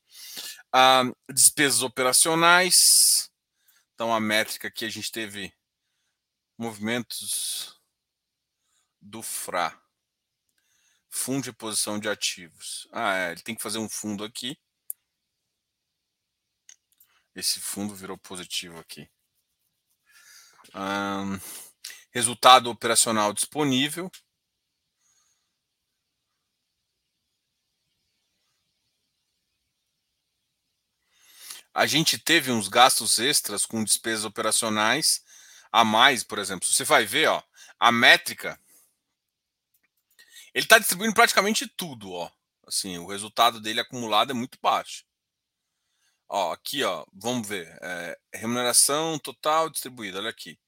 Ah, 0.71 1.03
despesas 1.31 1.83
operacionais. 1.83 3.29
Então, 3.93 4.11
a 4.11 4.19
métrica 4.19 4.71
que 4.71 4.83
a 4.83 4.89
gente 4.89 5.11
teve 5.11 5.53
movimentos 6.57 7.79
do 8.99 9.21
FRA. 9.21 9.79
Fundo 11.07 11.43
de 11.43 11.49
reposição 11.51 11.99
de 11.99 12.09
ativos. 12.09 12.87
Ah, 12.91 13.15
é, 13.15 13.31
ele 13.33 13.41
tem 13.41 13.53
que 13.53 13.61
fazer 13.61 13.77
um 13.77 13.87
fundo 13.87 14.23
aqui. 14.23 14.57
Esse 17.35 17.59
fundo 17.59 17.95
virou 17.95 18.17
positivo 18.17 18.79
aqui. 18.79 19.09
Um, 20.75 21.39
resultado 22.11 22.69
operacional 22.69 23.33
disponível. 23.33 24.11
A 31.73 31.87
gente 31.87 32.19
teve 32.19 32.51
uns 32.51 32.67
gastos 32.67 33.17
extras 33.17 33.65
com 33.65 33.83
despesas 33.83 34.25
operacionais 34.25 35.23
a 35.71 35.83
mais, 35.83 36.23
por 36.23 36.37
exemplo. 36.37 36.67
Você 36.67 36.83
vai 36.83 37.03
ver, 37.03 37.27
ó, 37.29 37.41
a 37.79 37.91
métrica. 37.91 38.59
Ele 40.53 40.65
está 40.65 40.77
distribuindo 40.77 41.15
praticamente 41.15 41.67
tudo, 41.67 42.11
ó. 42.11 42.31
Assim, 42.67 42.99
o 42.99 43.07
resultado 43.07 43.59
dele 43.59 43.79
acumulado 43.79 44.29
é 44.29 44.33
muito 44.35 44.59
baixo. 44.61 45.03
Ó, 46.27 46.51
aqui, 46.51 46.83
ó, 46.83 47.05
vamos 47.13 47.47
ver. 47.47 47.77
É, 47.81 48.19
remuneração 48.33 49.19
total 49.19 49.69
distribuída, 49.69 50.19
olha 50.19 50.29
aqui. 50.29 50.59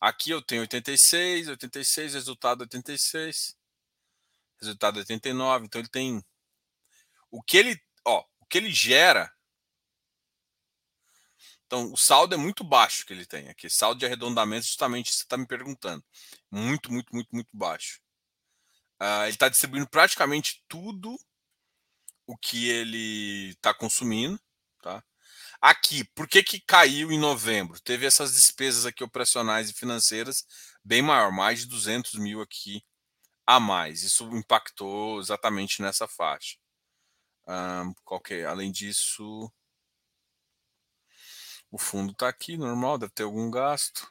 Aqui 0.00 0.30
eu 0.30 0.40
tenho 0.42 0.62
86, 0.62 1.48
86, 1.48 2.14
resultado 2.14 2.62
86, 2.62 3.56
resultado 4.60 4.98
89. 4.98 5.66
Então 5.66 5.80
ele 5.80 5.88
tem 5.88 6.24
o 7.30 7.42
que 7.42 7.56
ele, 7.56 7.80
ó, 8.04 8.24
o 8.40 8.46
que 8.46 8.58
ele 8.58 8.72
gera. 8.72 9.32
Então 11.66 11.92
o 11.92 11.96
saldo 11.96 12.34
é 12.34 12.38
muito 12.38 12.64
baixo 12.64 13.06
que 13.06 13.12
ele 13.12 13.26
tem 13.26 13.48
aqui. 13.48 13.70
Saldo 13.70 14.00
de 14.00 14.06
arredondamento, 14.06 14.66
justamente 14.66 15.12
você 15.12 15.22
está 15.22 15.36
me 15.36 15.46
perguntando. 15.46 16.04
Muito, 16.50 16.92
muito, 16.92 17.14
muito, 17.14 17.28
muito 17.32 17.50
baixo. 17.52 18.00
Uh, 19.00 19.22
ele 19.24 19.30
está 19.30 19.48
distribuindo 19.48 19.88
praticamente 19.88 20.64
tudo 20.68 21.16
o 22.26 22.36
que 22.36 22.68
ele 22.68 23.50
está 23.50 23.72
consumindo. 23.72 24.40
Tá? 24.82 25.02
Aqui, 25.60 26.04
por 26.14 26.28
que, 26.28 26.42
que 26.42 26.60
caiu 26.60 27.12
em 27.12 27.18
novembro? 27.18 27.80
Teve 27.80 28.06
essas 28.06 28.34
despesas 28.34 28.86
aqui 28.86 29.04
operacionais 29.04 29.70
e 29.70 29.74
financeiras 29.74 30.44
bem 30.84 31.02
maior, 31.02 31.32
mais 31.32 31.60
de 31.60 31.66
200 31.66 32.14
mil 32.14 32.40
aqui 32.42 32.82
a 33.46 33.60
mais. 33.60 34.02
Isso 34.02 34.24
impactou 34.36 35.20
exatamente 35.20 35.82
nessa 35.82 36.08
faixa. 36.08 36.56
Um, 37.46 37.94
qualquer, 38.04 38.46
além 38.46 38.72
disso, 38.72 39.52
o 41.70 41.78
fundo 41.78 42.12
está 42.12 42.28
aqui, 42.28 42.56
normal, 42.56 42.98
deve 42.98 43.12
ter 43.12 43.24
algum 43.24 43.50
gasto. 43.50 44.08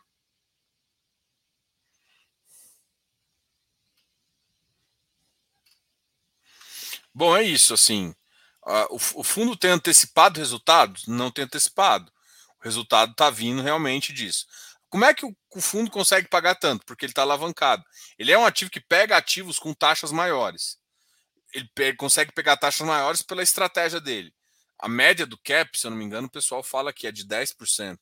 Bom, 7.14 7.36
é 7.36 7.44
isso, 7.44 7.74
assim. 7.74 8.14
O, 8.92 8.96
o, 8.96 9.24
fundo 9.24 9.56
tem 9.56 9.72
antecipado 9.72 10.40
resultados? 10.40 11.08
Não 11.08 11.32
tem 11.32 11.46
antecipado. 11.46 12.12
O 12.60 12.64
resultado 12.64 13.12
está 13.12 13.30
vindo 13.30 13.62
realmente 13.62 14.14
disso. 14.14 14.46
Como 14.90 15.06
é 15.06 15.14
que 15.14 15.26
o, 15.26 15.36
o 15.56 15.62
fundo 15.62 15.90
consegue 15.90 16.28
pagar 16.28 16.56
tanto? 16.56 16.86
Porque 16.86 17.06
ele 17.06 17.12
está 17.12 17.24
alavancado. 17.24 17.84
Ele 18.18 18.32
é 18.32 18.38
um 18.38 18.46
ativo 18.46 18.70
que 18.70 18.80
pega 18.80 19.18
ativos 19.18 19.58
com 19.58 19.74
taxas 19.74 20.12
maiores. 20.12 20.78
Ele 21.54 21.68
pe 21.74 21.96
consegue 21.96 22.32
pegar 22.32 22.58
taxas 22.58 22.86
maiores 22.86 23.24
pela 23.24 23.42
estratégia 23.42 24.00
dele. 24.00 24.34
A 24.78 24.88
média 24.88 25.26
do 25.26 25.38
cap, 25.38 25.78
se 25.78 25.88
eu 25.88 25.92
não 25.92 25.98
me 25.98 26.06
engano, 26.06 26.28
o 26.28 26.32
pessoal 26.32 26.64
fala 26.64 26.94
que 26.94 27.08
é 27.08 27.12
de 27.12 27.26
10%. 27.26 27.98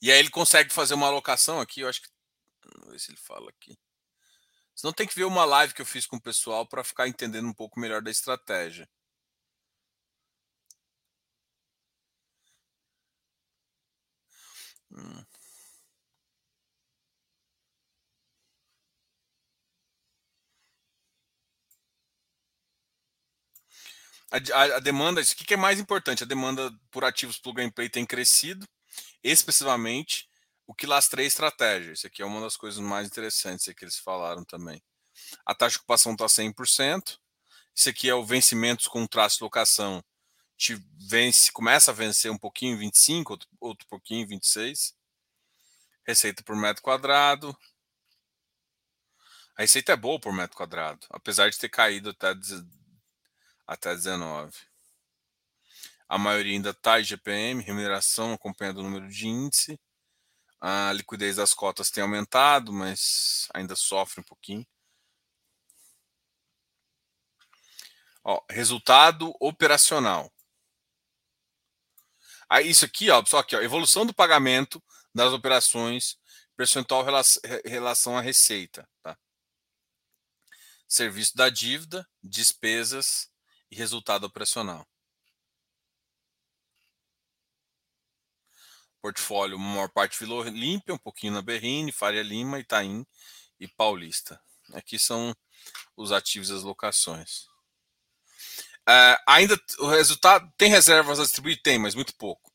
E 0.00 0.10
aí 0.10 0.18
ele 0.18 0.30
consegue 0.30 0.72
fazer 0.72 0.94
uma 0.94 1.06
alocação 1.06 1.60
aqui, 1.60 1.80
eu 1.80 1.88
acho 1.88 2.02
que. 2.02 2.08
Vamos 2.76 2.92
ver 2.92 2.98
se 2.98 3.12
ele 3.12 3.18
fala 3.18 3.48
aqui. 3.50 3.78
Não 4.82 4.92
tem 4.92 5.06
que 5.06 5.14
ver 5.14 5.24
uma 5.24 5.44
live 5.44 5.74
que 5.74 5.82
eu 5.82 5.86
fiz 5.86 6.06
com 6.06 6.16
o 6.16 6.20
pessoal 6.20 6.66
para 6.66 6.84
ficar 6.84 7.08
entendendo 7.08 7.48
um 7.48 7.54
pouco 7.54 7.78
melhor 7.80 8.02
da 8.02 8.10
estratégia. 8.10 8.88
Hum. 14.90 15.26
A, 24.30 24.36
a, 24.54 24.76
a, 24.76 24.80
demanda, 24.80 25.20
o 25.20 25.24
que, 25.24 25.44
que 25.44 25.54
é 25.54 25.56
mais 25.56 25.78
importante? 25.78 26.22
A 26.22 26.26
demanda 26.26 26.72
por 26.90 27.04
ativos 27.04 27.38
plug 27.38 27.60
and 27.60 27.70
play 27.70 27.88
tem 27.88 28.06
crescido 28.06 28.66
expressivamente 29.22 30.28
o 30.72 30.74
que 30.74 30.86
lastreia 30.86 31.26
a 31.26 31.28
estratégia. 31.28 31.92
Isso 31.92 32.06
aqui 32.06 32.22
é 32.22 32.24
uma 32.24 32.40
das 32.40 32.56
coisas 32.56 32.80
mais 32.80 33.06
interessantes 33.06 33.70
que 33.74 33.84
eles 33.84 33.98
falaram 33.98 34.42
também. 34.42 34.82
A 35.44 35.54
taxa 35.54 35.72
de 35.72 35.78
ocupação 35.80 36.12
está 36.12 36.24
100%. 36.24 37.18
Isso 37.74 37.90
aqui 37.90 38.08
é 38.08 38.14
o 38.14 38.24
vencimentos 38.24 38.88
com 38.88 39.06
traço 39.06 39.36
de 39.36 39.44
locação. 39.44 40.02
Te 40.56 40.74
vence, 41.06 41.52
começa 41.52 41.90
a 41.90 41.94
vencer 41.94 42.30
um 42.30 42.38
pouquinho 42.38 42.78
25, 42.78 43.34
outro, 43.34 43.48
outro 43.60 43.86
pouquinho 43.86 44.26
26. 44.26 44.94
Receita 46.06 46.42
por 46.42 46.56
metro 46.56 46.82
quadrado. 46.82 47.54
A 49.54 49.60
receita 49.60 49.92
é 49.92 49.96
boa 49.96 50.18
por 50.18 50.32
metro 50.32 50.56
quadrado, 50.56 51.06
apesar 51.10 51.50
de 51.50 51.58
ter 51.58 51.68
caído 51.68 52.08
até, 52.08 52.32
até 53.66 53.94
19. 53.94 54.56
A 56.08 56.16
maioria 56.16 56.54
ainda 56.54 56.70
está 56.70 56.98
em 56.98 57.04
GPM, 57.04 57.62
remuneração 57.62 58.32
acompanhando 58.32 58.78
o 58.78 58.82
número 58.82 59.06
de 59.10 59.28
índice. 59.28 59.78
A 60.64 60.92
liquidez 60.92 61.34
das 61.34 61.52
cotas 61.52 61.90
tem 61.90 62.04
aumentado, 62.04 62.72
mas 62.72 63.48
ainda 63.52 63.74
sofre 63.74 64.20
um 64.20 64.24
pouquinho. 64.24 64.64
Ó, 68.22 68.40
resultado 68.48 69.34
operacional. 69.40 70.32
Aí 72.48 72.70
isso 72.70 72.84
aqui, 72.84 73.10
ó, 73.10 73.24
só 73.26 73.38
aqui, 73.38 73.56
ó, 73.56 73.60
evolução 73.60 74.06
do 74.06 74.14
pagamento 74.14 74.80
das 75.12 75.32
operações, 75.32 76.16
percentual 76.56 77.04
relação 77.64 78.16
à 78.16 78.20
receita, 78.20 78.88
tá? 79.02 79.18
Serviço 80.86 81.36
da 81.36 81.50
dívida, 81.50 82.08
despesas 82.22 83.28
e 83.68 83.74
resultado 83.74 84.24
operacional. 84.26 84.86
Portfólio, 89.02 89.58
maior 89.58 89.88
parte 89.88 90.16
Vila 90.18 90.36
Olímpia, 90.36 90.94
um 90.94 90.98
pouquinho 90.98 91.32
na 91.32 91.42
Berrine, 91.42 91.90
Faria 91.90 92.22
Lima, 92.22 92.60
Itaim 92.60 93.04
e 93.58 93.66
Paulista. 93.66 94.40
Aqui 94.72 94.96
são 94.96 95.34
os 95.96 96.12
ativos 96.12 96.50
e 96.50 96.54
as 96.54 96.62
locações. 96.62 97.46
É, 98.88 99.16
ainda 99.26 99.60
o 99.80 99.88
resultado 99.88 100.50
tem 100.56 100.70
reservas 100.70 101.18
a 101.18 101.24
distribuir? 101.24 101.60
Tem, 101.62 101.78
mas 101.78 101.96
muito 101.96 102.14
pouco. 102.16 102.52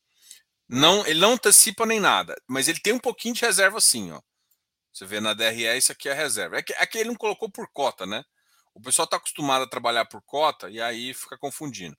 Não, 0.66 1.06
ele 1.06 1.20
não 1.20 1.32
antecipa 1.32 1.86
nem 1.86 2.00
nada, 2.00 2.34
mas 2.46 2.66
ele 2.66 2.80
tem 2.80 2.94
um 2.94 2.98
pouquinho 2.98 3.34
de 3.34 3.42
reserva 3.42 3.80
sim, 3.80 4.10
ó. 4.10 4.20
Você 4.92 5.06
vê 5.06 5.20
na 5.20 5.34
DRE, 5.34 5.76
isso 5.76 5.92
aqui 5.92 6.08
é 6.08 6.12
a 6.12 6.14
reserva. 6.14 6.58
É 6.58 6.62
que, 6.62 6.72
é 6.72 6.86
que 6.86 6.98
ele 6.98 7.10
não 7.10 7.16
colocou 7.16 7.50
por 7.50 7.68
cota, 7.72 8.06
né? 8.06 8.24
O 8.74 8.80
pessoal 8.80 9.04
está 9.04 9.16
acostumado 9.16 9.62
a 9.64 9.68
trabalhar 9.68 10.06
por 10.06 10.22
cota 10.22 10.68
e 10.70 10.80
aí 10.80 11.12
fica 11.14 11.38
confundindo. 11.38 11.96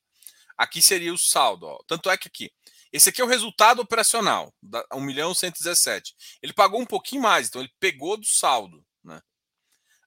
Aqui 0.56 0.82
seria 0.82 1.12
o 1.12 1.18
saldo, 1.18 1.66
ó. 1.66 1.78
Tanto 1.86 2.10
é 2.10 2.16
que 2.16 2.28
aqui, 2.28 2.52
esse 2.92 3.08
aqui 3.08 3.20
é 3.20 3.24
o 3.24 3.28
resultado 3.28 3.80
operacional, 3.80 4.52
da 4.60 4.84
1 4.92 5.00
milhão 5.00 5.34
117. 5.34 6.14
Ele 6.42 6.52
pagou 6.52 6.80
um 6.80 6.86
pouquinho 6.86 7.22
mais, 7.22 7.48
então 7.48 7.62
ele 7.62 7.72
pegou 7.78 8.16
do 8.16 8.26
saldo. 8.26 8.84
Né? 9.04 9.20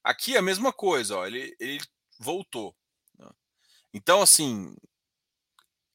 Aqui 0.03 0.35
é 0.35 0.39
a 0.39 0.41
mesma 0.41 0.73
coisa, 0.73 1.17
ó, 1.17 1.25
ele, 1.25 1.55
ele 1.59 1.81
voltou. 2.19 2.75
Né? 3.17 3.29
Então, 3.93 4.21
assim, 4.21 4.75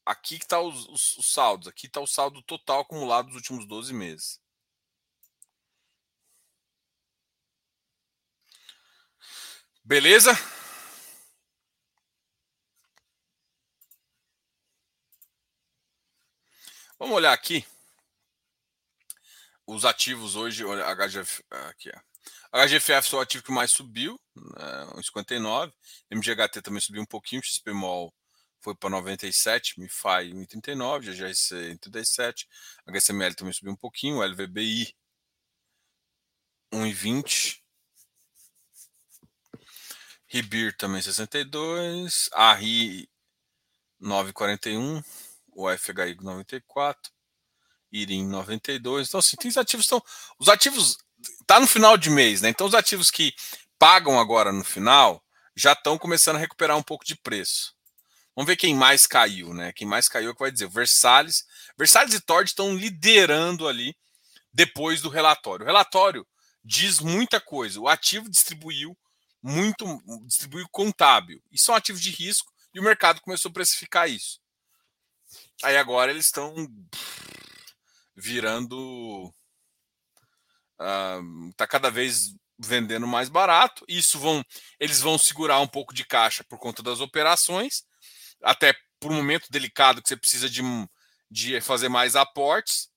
aqui 0.05 0.35
está 0.35 0.59
os, 0.59 0.87
os, 0.87 1.17
os, 1.17 1.31
saldos, 1.31 1.67
aqui 1.67 1.85
está 1.85 2.01
o 2.01 2.07
saldo 2.07 2.41
total 2.41 2.81
acumulado 2.81 3.27
dos 3.27 3.35
últimos 3.35 3.67
12 3.67 3.93
meses. 3.93 4.39
Beleza? 9.83 10.31
Vamos 16.99 17.15
olhar 17.15 17.31
aqui. 17.31 17.65
Os 19.65 19.85
ativos 19.85 20.35
hoje, 20.35 20.65
HGF, 20.65 21.41
aqui, 21.49 21.89
ó. 22.51 22.65
HGFF 22.65 23.09
foi 23.09 23.19
o 23.19 23.21
ativo 23.21 23.43
que 23.43 23.53
mais 23.53 23.71
subiu, 23.71 24.19
né, 24.35 25.01
59. 25.01 25.73
MGHT 26.11 26.61
também 26.61 26.81
subiu 26.81 27.01
um 27.01 27.05
pouquinho, 27.05 27.41
XPMOL 27.41 28.13
foi 28.61 28.75
para 28.75 28.89
97, 28.89 29.79
MIFI 29.79 30.33
1,39, 30.33 31.05
GGRC 31.05 31.55
1,37, 31.77 32.45
HSML 32.85 33.33
também 33.33 33.53
subiu 33.53 33.71
um 33.71 33.77
pouquinho, 33.77 34.21
LVBI 34.21 34.93
1,20, 36.73 37.61
Ribir 40.27 40.75
também 40.75 41.01
62, 41.01 42.29
ARRI 42.33 43.09
9,41, 44.01 45.01
o 45.59 45.77
FHI 45.77 46.15
94, 46.21 47.11
IRIM 47.91 48.27
92. 48.27 49.07
Então, 49.07 49.19
assim, 49.19 49.35
tem 49.35 49.49
os 49.49 49.57
ativos 49.57 49.85
estão. 49.85 50.01
Os 50.37 50.47
ativos. 50.47 50.97
Está 51.41 51.59
no 51.59 51.67
final 51.67 51.97
de 51.97 52.09
mês, 52.09 52.41
né? 52.41 52.49
Então, 52.49 52.65
os 52.65 52.73
ativos 52.73 53.11
que 53.11 53.33
pagam 53.77 54.17
agora 54.17 54.53
no 54.53 54.63
final 54.63 55.21
já 55.53 55.73
estão 55.73 55.97
começando 55.97 56.37
a 56.37 56.39
recuperar 56.39 56.77
um 56.77 56.83
pouco 56.83 57.03
de 57.03 57.15
preço. 57.15 57.73
Vamos 58.33 58.47
ver 58.47 58.55
quem 58.55 58.73
mais 58.73 59.05
caiu, 59.05 59.53
né? 59.53 59.73
Quem 59.73 59.85
mais 59.85 60.07
caiu 60.07 60.29
é 60.29 60.33
que 60.33 60.39
vai 60.39 60.51
dizer. 60.51 60.69
Versalhes. 60.69 61.43
Versalhes 61.77 62.13
e 62.13 62.21
Tord 62.21 62.49
estão 62.49 62.73
liderando 62.73 63.67
ali 63.67 63.93
depois 64.53 65.01
do 65.01 65.09
relatório. 65.09 65.65
O 65.65 65.67
relatório 65.67 66.25
diz 66.63 67.01
muita 67.01 67.41
coisa. 67.41 67.81
O 67.81 67.89
ativo 67.89 68.29
distribuiu 68.29 68.97
muito, 69.43 69.85
distribuiu 70.25 70.67
contábil. 70.71 71.43
E 71.51 71.59
são 71.59 71.75
ativos 71.75 72.01
de 72.01 72.11
risco 72.11 72.49
e 72.73 72.79
o 72.79 72.83
mercado 72.83 73.19
começou 73.19 73.49
a 73.49 73.53
precificar 73.53 74.09
isso. 74.09 74.39
Aí 75.63 75.77
agora 75.77 76.11
eles 76.11 76.25
estão 76.25 76.53
virando. 78.15 79.33
Uh, 80.79 81.53
tá 81.57 81.67
cada 81.67 81.89
vez 81.89 82.33
vendendo 82.57 83.07
mais 83.07 83.29
barato. 83.29 83.85
Isso 83.87 84.19
vão, 84.19 84.43
eles 84.79 84.99
vão 84.99 85.17
segurar 85.17 85.59
um 85.59 85.67
pouco 85.67 85.93
de 85.93 86.05
caixa 86.05 86.43
por 86.43 86.59
conta 86.59 86.83
das 86.83 86.99
operações, 86.99 87.83
até 88.43 88.73
por 88.99 89.11
um 89.11 89.15
momento 89.15 89.47
delicado 89.49 90.01
que 90.01 90.09
você 90.09 90.17
precisa 90.17 90.49
de, 90.49 90.61
de 91.31 91.61
fazer 91.61 91.89
mais 91.89 92.15
aportes. 92.15 92.89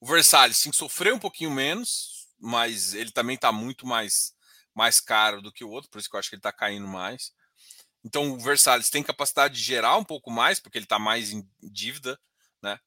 O 0.00 0.06
Versalhes 0.06 0.58
sim 0.58 0.72
sofreu 0.72 1.14
um 1.14 1.20
pouquinho 1.20 1.50
menos, 1.50 2.26
mas 2.38 2.94
ele 2.94 3.12
também 3.12 3.36
está 3.36 3.52
muito 3.52 3.86
mais 3.86 4.34
mais 4.74 5.00
caro 5.00 5.42
do 5.42 5.52
que 5.52 5.64
o 5.64 5.68
outro, 5.68 5.90
por 5.90 5.98
isso 5.98 6.08
que 6.08 6.16
eu 6.16 6.18
acho 6.18 6.30
que 6.30 6.34
ele 6.34 6.40
está 6.40 6.52
caindo 6.52 6.88
mais. 6.88 7.32
Então 8.04 8.32
o 8.32 8.38
Versalhes 8.38 8.90
tem 8.90 9.02
capacidade 9.02 9.54
de 9.54 9.62
gerar 9.62 9.96
um 9.96 10.04
pouco 10.04 10.30
mais, 10.30 10.58
porque 10.58 10.78
ele 10.78 10.84
está 10.84 10.98
mais 10.98 11.30
em 11.32 11.48
dívida, 11.62 12.18
né? 12.60 12.78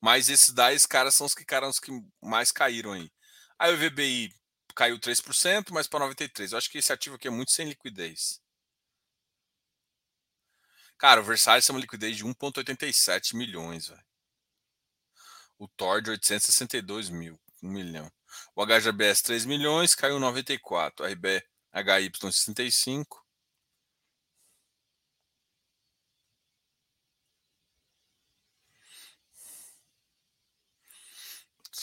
Mas 0.00 0.28
esses 0.28 0.50
10 0.50 0.86
caras 0.86 1.14
são 1.14 1.26
os 1.26 1.34
que, 1.34 1.44
caras, 1.44 1.74
os 1.76 1.80
que 1.80 1.90
mais 2.22 2.50
caíram 2.50 2.92
aí. 2.92 3.10
Aí 3.58 3.74
o 3.74 3.76
VBI 3.76 4.34
caiu 4.74 4.98
3%, 4.98 5.70
mas 5.70 5.86
para 5.86 6.06
93%. 6.06 6.52
Eu 6.52 6.58
acho 6.58 6.70
que 6.70 6.78
esse 6.78 6.92
ativo 6.92 7.16
aqui 7.16 7.28
é 7.28 7.30
muito 7.30 7.52
sem 7.52 7.68
liquidez. 7.68 8.40
Cara, 10.98 11.20
o 11.20 11.24
Versalhes 11.24 11.66
tem 11.66 11.74
uma 11.74 11.80
liquidez 11.80 12.16
de 12.16 12.24
1,87 12.24 13.34
milhões, 13.34 13.88
velho. 13.88 14.04
O 15.58 15.68
Thor 15.68 16.02
de 16.02 16.10
862 16.10 17.08
mil, 17.10 17.38
1 17.62 17.68
milhão. 17.68 18.10
O 18.54 18.64
HGBS 18.64 19.22
3 19.22 19.44
milhões, 19.46 19.94
caiu 19.94 20.20
94. 20.20 21.06
RB 21.06 21.42
HY 21.72 22.10
65. 22.32 23.25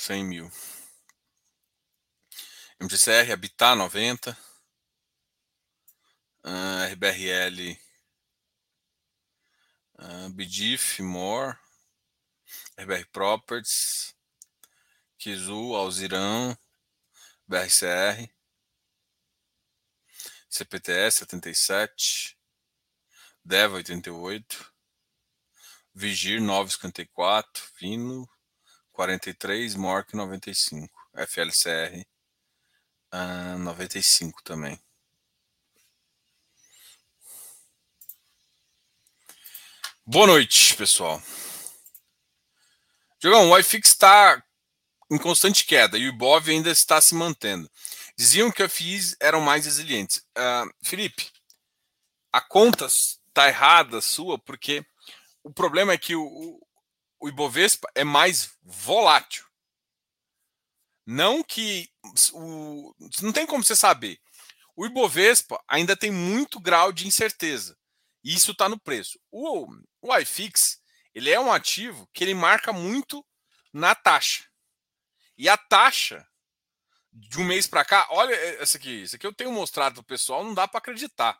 100 0.03 0.23
mil. 0.23 0.51
MGCR, 2.81 3.25
Habitat 3.25 3.77
90. 3.77 4.35
Uh, 6.43 6.89
RBRL, 6.91 7.77
uh, 9.99 10.29
BDIF, 10.35 10.99
More. 10.99 11.57
RBR 12.77 13.05
Properties. 13.13 14.13
Kizu, 15.17 15.73
Alzirão. 15.73 16.57
BRCR. 17.49 18.27
CPTS 20.49 21.19
77. 21.19 22.35
DEVA 23.45 23.77
88. 23.77 24.65
Vigir 25.95 26.41
954. 26.41 27.71
Vino 27.79 28.27
43, 28.93 29.75
Mork 29.75 30.15
95, 30.15 30.87
FLCR 31.27 32.05
uh, 33.11 33.57
95 33.57 34.43
também. 34.43 34.79
Boa 40.05 40.27
noite, 40.27 40.75
pessoal. 40.75 41.21
Jogão, 43.19 43.49
o 43.49 43.57
iFix 43.57 43.89
está 43.89 44.43
em 45.09 45.17
constante 45.17 45.65
queda 45.65 45.97
e 45.97 46.05
o 46.05 46.09
IBOV 46.09 46.51
ainda 46.51 46.69
está 46.69 47.01
se 47.01 47.15
mantendo. 47.15 47.69
Diziam 48.15 48.51
que 48.51 48.67
FIIs 48.67 49.15
eram 49.19 49.41
mais 49.41 49.65
resilientes. 49.65 50.17
Uh, 50.37 50.69
Felipe, 50.83 51.31
a 52.31 52.41
conta 52.41 52.85
está 52.85 53.47
errada 53.47 54.01
sua, 54.01 54.37
porque 54.37 54.85
o 55.43 55.51
problema 55.51 55.93
é 55.93 55.97
que 55.97 56.15
o, 56.15 56.61
o 57.23 57.29
Ibovespa 57.29 57.89
é 57.95 58.03
mais 58.03 58.53
volátil. 58.61 59.45
Não 61.05 61.41
que. 61.41 61.89
O, 62.33 62.93
não 63.21 63.31
tem 63.31 63.47
como 63.47 63.63
você 63.63 63.77
saber. 63.77 64.19
O 64.75 64.85
Ibovespa 64.85 65.63
ainda 65.65 65.95
tem 65.95 66.11
muito 66.11 66.59
grau 66.59 66.91
de 66.91 67.07
incerteza. 67.07 67.79
E 68.25 68.35
isso 68.35 68.51
está 68.51 68.67
no 68.67 68.77
preço. 68.77 69.17
O, 69.31 69.65
o 70.01 70.17
iFix 70.17 70.81
ele 71.15 71.31
é 71.31 71.39
um 71.39 71.49
ativo 71.49 72.09
que 72.13 72.25
ele 72.25 72.33
marca 72.33 72.73
muito 72.73 73.25
na 73.71 73.95
taxa. 73.95 74.45
E 75.37 75.47
a 75.47 75.55
taxa 75.55 76.27
de 77.09 77.39
um 77.39 77.45
mês 77.45 77.67
para 77.67 77.85
cá, 77.85 78.05
olha 78.09 78.35
essa 78.61 78.77
aqui, 78.77 79.03
isso 79.03 79.15
aqui 79.15 79.25
eu 79.25 79.33
tenho 79.33 79.51
mostrado 79.51 79.95
para 79.95 80.01
o 80.01 80.05
pessoal, 80.05 80.43
não 80.43 80.53
dá 80.53 80.67
para 80.67 80.79
acreditar. 80.79 81.39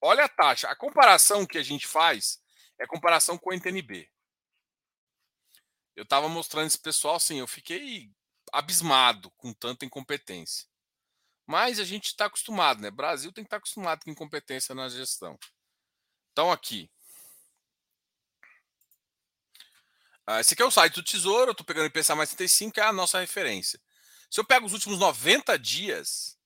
Olha 0.00 0.24
a 0.24 0.28
taxa. 0.28 0.68
A 0.68 0.74
comparação 0.74 1.46
que 1.46 1.58
a 1.58 1.62
gente 1.62 1.86
faz 1.86 2.40
é 2.76 2.88
comparação 2.88 3.38
com 3.38 3.50
o 3.50 3.52
NTNB. 3.52 4.11
Eu 5.94 6.04
estava 6.04 6.28
mostrando 6.28 6.66
esse 6.66 6.78
pessoal 6.78 7.16
assim, 7.16 7.38
eu 7.38 7.46
fiquei 7.46 8.10
abismado 8.52 9.30
com 9.32 9.52
tanta 9.52 9.84
incompetência. 9.84 10.66
Mas 11.46 11.78
a 11.78 11.84
gente 11.84 12.06
está 12.06 12.26
acostumado, 12.26 12.80
né? 12.80 12.90
Brasil 12.90 13.32
tem 13.32 13.44
que 13.44 13.46
estar 13.46 13.56
tá 13.56 13.58
acostumado 13.58 14.04
com 14.04 14.10
incompetência 14.10 14.74
na 14.74 14.88
gestão. 14.88 15.38
Então, 16.32 16.50
aqui. 16.50 16.90
Ah, 20.26 20.40
esse 20.40 20.54
aqui 20.54 20.62
é 20.62 20.66
o 20.66 20.70
site 20.70 20.94
do 20.94 21.02
Tesouro, 21.02 21.50
eu 21.50 21.52
estou 21.52 21.66
pegando 21.66 21.84
o 21.84 21.86
IPCA 21.86 22.14
mais 22.14 22.30
35, 22.30 22.72
que 22.72 22.80
é 22.80 22.84
a 22.84 22.92
nossa 22.92 23.18
referência. 23.20 23.80
Se 24.30 24.40
eu 24.40 24.44
pego 24.44 24.64
os 24.64 24.72
últimos 24.72 24.98
90 24.98 25.58
dias, 25.58 26.38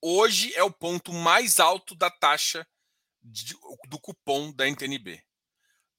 hoje 0.00 0.54
é 0.54 0.62
o 0.62 0.70
ponto 0.70 1.12
mais 1.12 1.58
alto 1.58 1.94
da 1.94 2.10
taxa 2.10 2.66
de, 3.22 3.56
do 3.88 3.98
cupom 3.98 4.52
da 4.52 4.68
NTNB. 4.68 5.24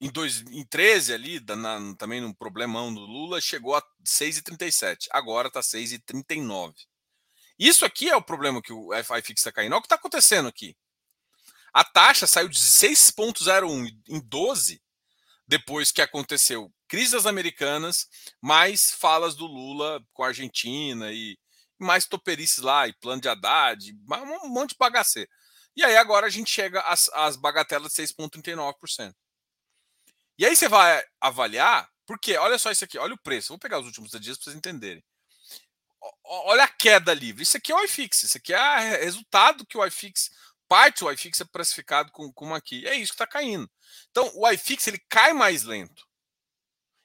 Em, 0.02 0.10
dois, 0.10 0.42
em 0.50 0.66
13 0.66 1.14
ali, 1.14 1.40
na, 1.40 1.96
também 1.96 2.20
no 2.20 2.34
problemão 2.34 2.92
do 2.92 3.02
Lula, 3.02 3.40
chegou 3.40 3.76
a 3.76 3.84
6,37. 4.04 5.08
Agora 5.12 5.48
está 5.48 5.62
6,39. 5.62 6.74
Isso 7.60 7.86
aqui 7.86 8.10
é 8.10 8.16
o 8.16 8.22
problema 8.22 8.62
que 8.62 8.74
o 8.74 8.90
FIFIX 8.92 9.40
está 9.40 9.52
caindo. 9.52 9.74
Olha 9.74 9.78
o 9.78 9.82
que 9.82 9.86
está 9.86 9.96
acontecendo 9.96 10.48
aqui. 10.48 10.76
A 11.72 11.84
taxa 11.84 12.26
saiu 12.26 12.50
de 12.50 12.58
6,01 12.58 13.96
em 14.10 14.20
12 14.20 14.82
depois 15.48 15.92
que 15.92 16.02
aconteceu 16.02 16.74
crise 16.92 17.14
das 17.14 17.26
americanas, 17.26 18.06
mais 18.42 18.92
falas 18.92 19.34
do 19.34 19.46
Lula 19.46 20.04
com 20.12 20.24
a 20.24 20.28
Argentina 20.28 21.10
e 21.14 21.38
mais 21.80 22.06
toperices 22.06 22.58
lá, 22.58 22.86
e 22.86 22.94
plano 22.94 23.22
de 23.22 23.30
Haddad, 23.30 23.94
um 24.44 24.50
monte 24.50 24.72
de 24.72 24.78
bagaceiro. 24.78 25.30
E 25.74 25.86
aí 25.86 25.96
agora 25.96 26.28
a 26.28 26.30
gente 26.30 26.52
chega 26.52 26.82
às, 26.82 27.08
às 27.14 27.38
bagatelas 27.38 27.94
de 27.94 28.04
6,39%. 28.04 29.14
E 30.42 30.46
aí 30.48 30.56
você 30.56 30.68
vai 30.68 31.06
avaliar, 31.20 31.88
porque 32.04 32.36
olha 32.36 32.58
só 32.58 32.72
isso 32.72 32.84
aqui, 32.84 32.98
olha 32.98 33.14
o 33.14 33.22
preço. 33.22 33.50
Vou 33.50 33.60
pegar 33.60 33.78
os 33.78 33.86
últimos 33.86 34.10
dias 34.20 34.36
para 34.36 34.46
vocês 34.46 34.56
entenderem. 34.56 35.04
Olha 36.26 36.64
a 36.64 36.68
queda 36.68 37.14
livre. 37.14 37.44
Isso 37.44 37.58
aqui 37.58 37.72
é 37.72 37.76
o 37.76 37.84
iFix. 37.84 38.24
Isso 38.24 38.40
aqui 38.40 38.52
é 38.52 39.04
resultado 39.04 39.64
que 39.68 39.78
o 39.78 39.86
iFix, 39.86 40.32
parte 40.68 41.02
do 41.02 41.12
iFix 41.12 41.42
é 41.42 41.46
precificado 41.46 42.12
com, 42.12 42.34
com 42.34 42.56
aqui. 42.56 42.88
É 42.88 42.96
isso 42.96 43.12
que 43.12 43.22
está 43.22 43.28
caindo. 43.28 43.70
Então 44.10 44.32
o 44.34 44.50
iFix 44.50 44.88
ele 44.88 44.98
cai 45.08 45.32
mais 45.32 45.62
lento. 45.62 46.04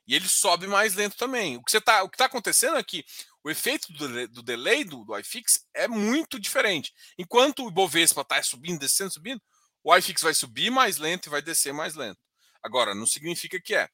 E 0.06 0.14
ele 0.14 0.28
sobe 0.28 0.66
mais 0.66 0.94
lento 0.94 1.18
também. 1.18 1.58
O 1.58 1.62
que 1.62 1.76
está 1.76 2.08
que 2.08 2.16
tá 2.16 2.24
acontecendo 2.24 2.78
aqui, 2.78 3.04
o 3.44 3.50
efeito 3.50 3.92
do, 3.92 4.28
do 4.28 4.42
delay 4.42 4.82
do, 4.82 5.04
do 5.04 5.18
iFix 5.18 5.62
é 5.74 5.86
muito 5.86 6.40
diferente. 6.40 6.90
Enquanto 7.18 7.66
o 7.66 7.68
Ibovespa 7.68 8.22
está 8.22 8.42
subindo, 8.42 8.80
descendo, 8.80 9.10
subindo, 9.10 9.42
o 9.84 9.94
iFix 9.94 10.22
vai 10.22 10.32
subir 10.32 10.70
mais 10.70 10.96
lento 10.96 11.26
e 11.26 11.28
vai 11.28 11.42
descer 11.42 11.74
mais 11.74 11.94
lento. 11.94 12.24
Agora, 12.62 12.94
não 12.94 13.06
significa 13.06 13.60
que 13.60 13.74
é. 13.74 13.88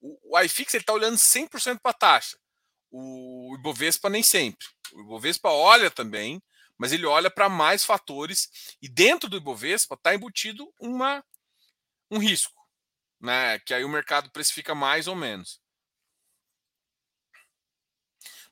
O, 0.00 0.36
o 0.36 0.40
iFix 0.40 0.74
está 0.74 0.92
olhando 0.92 1.16
100% 1.16 1.80
para 1.80 1.90
a 1.90 1.94
taxa. 1.94 2.38
O 2.90 3.54
Ibovespa 3.58 4.08
nem 4.08 4.22
sempre. 4.22 4.66
O 4.92 5.00
Ibovespa 5.00 5.50
olha 5.50 5.90
também, 5.90 6.42
mas 6.76 6.92
ele 6.92 7.06
olha 7.06 7.30
para 7.30 7.48
mais 7.48 7.84
fatores. 7.84 8.76
E 8.80 8.88
dentro 8.88 9.28
do 9.28 9.36
Ibovespa 9.36 9.94
está 9.94 10.14
embutido 10.14 10.72
uma, 10.80 11.24
um 12.10 12.18
risco 12.18 12.58
né? 13.20 13.58
Que 13.60 13.74
aí 13.74 13.84
o 13.84 13.88
mercado 13.88 14.30
precifica 14.30 14.74
mais 14.74 15.06
ou 15.06 15.14
menos. 15.14 15.60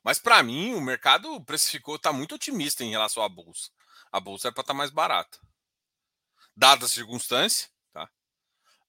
Mas 0.03 0.19
para 0.19 0.41
mim, 0.43 0.73
o 0.73 0.81
mercado 0.81 1.43
precificou, 1.43 1.95
está 1.95 2.13
muito 2.13 2.35
otimista 2.35 2.83
em 2.83 2.91
relação 2.91 3.23
à 3.23 3.29
bolsa. 3.29 3.69
A 4.11 4.19
bolsa 4.19 4.47
é 4.47 4.51
para 4.51 4.61
estar 4.61 4.73
tá 4.73 4.77
mais 4.77 4.89
barata. 4.89 5.39
Dada 6.55 6.85
a 6.85 6.89
circunstância? 6.89 7.69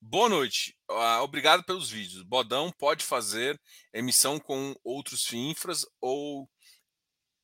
Boa 0.01 0.29
noite. 0.29 0.77
Uh, 0.89 1.23
obrigado 1.23 1.65
pelos 1.65 1.91
vídeos. 1.91 2.23
Bodão 2.23 2.71
pode 2.71 3.05
fazer 3.05 3.61
emissão 3.93 4.39
com 4.39 4.75
outros 4.85 5.25
FINFRAs 5.25 5.85
ou 6.01 6.49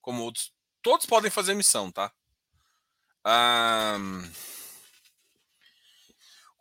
como 0.01 0.23
outros. 0.23 0.53
Todos 0.81 1.05
podem 1.07 1.31
fazer 1.31 1.53
emissão, 1.53 1.91
tá? 1.91 2.13
Uh... 3.27 4.55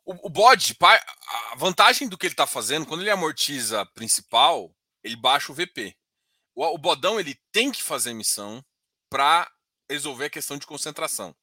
O, 0.06 0.28
o 0.28 0.30
bode, 0.30 0.76
a 0.82 1.56
vantagem 1.56 2.10
do 2.10 2.18
que 2.18 2.26
ele 2.26 2.34
está 2.34 2.46
fazendo, 2.46 2.86
quando 2.86 3.02
ele 3.02 3.10
amortiza 3.10 3.86
principal, 3.94 4.76
ele 5.02 5.16
baixa 5.16 5.52
o 5.52 5.56
VP. 5.56 5.96
O, 6.54 6.66
o 6.66 6.78
bodão 6.78 7.20
ele 7.20 7.40
tem 7.52 7.72
que 7.72 7.82
fazer 7.82 8.10
emissão 8.10 8.64
para 9.10 9.50
resolver 9.90 10.26
a 10.26 10.30
questão 10.30 10.58
de 10.58 10.66
concentração. 10.66 11.34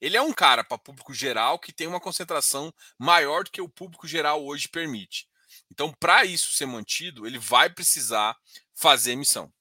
Ele 0.00 0.16
é 0.16 0.22
um 0.22 0.32
cara 0.32 0.62
para 0.62 0.78
público 0.78 1.14
geral 1.14 1.58
que 1.58 1.72
tem 1.72 1.86
uma 1.86 2.00
concentração 2.00 2.72
maior 2.98 3.44
do 3.44 3.50
que 3.50 3.60
o 3.60 3.68
público 3.68 4.06
geral 4.06 4.44
hoje 4.44 4.68
permite. 4.68 5.28
Então, 5.70 5.92
para 5.92 6.24
isso 6.24 6.52
ser 6.52 6.66
mantido, 6.66 7.26
ele 7.26 7.38
vai 7.38 7.70
precisar 7.70 8.36
fazer 8.74 9.12
emissão. 9.12 9.52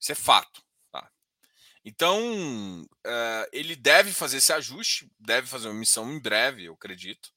Isso 0.00 0.12
é 0.12 0.14
fato. 0.14 0.64
Então, 1.84 2.82
uh, 2.82 3.46
ele 3.52 3.76
deve 3.76 4.10
fazer 4.10 4.38
esse 4.38 4.52
ajuste, 4.52 5.10
deve 5.20 5.46
fazer 5.46 5.68
uma 5.68 5.78
missão 5.78 6.10
em 6.10 6.18
breve, 6.18 6.64
eu 6.64 6.72
acredito. 6.72 7.30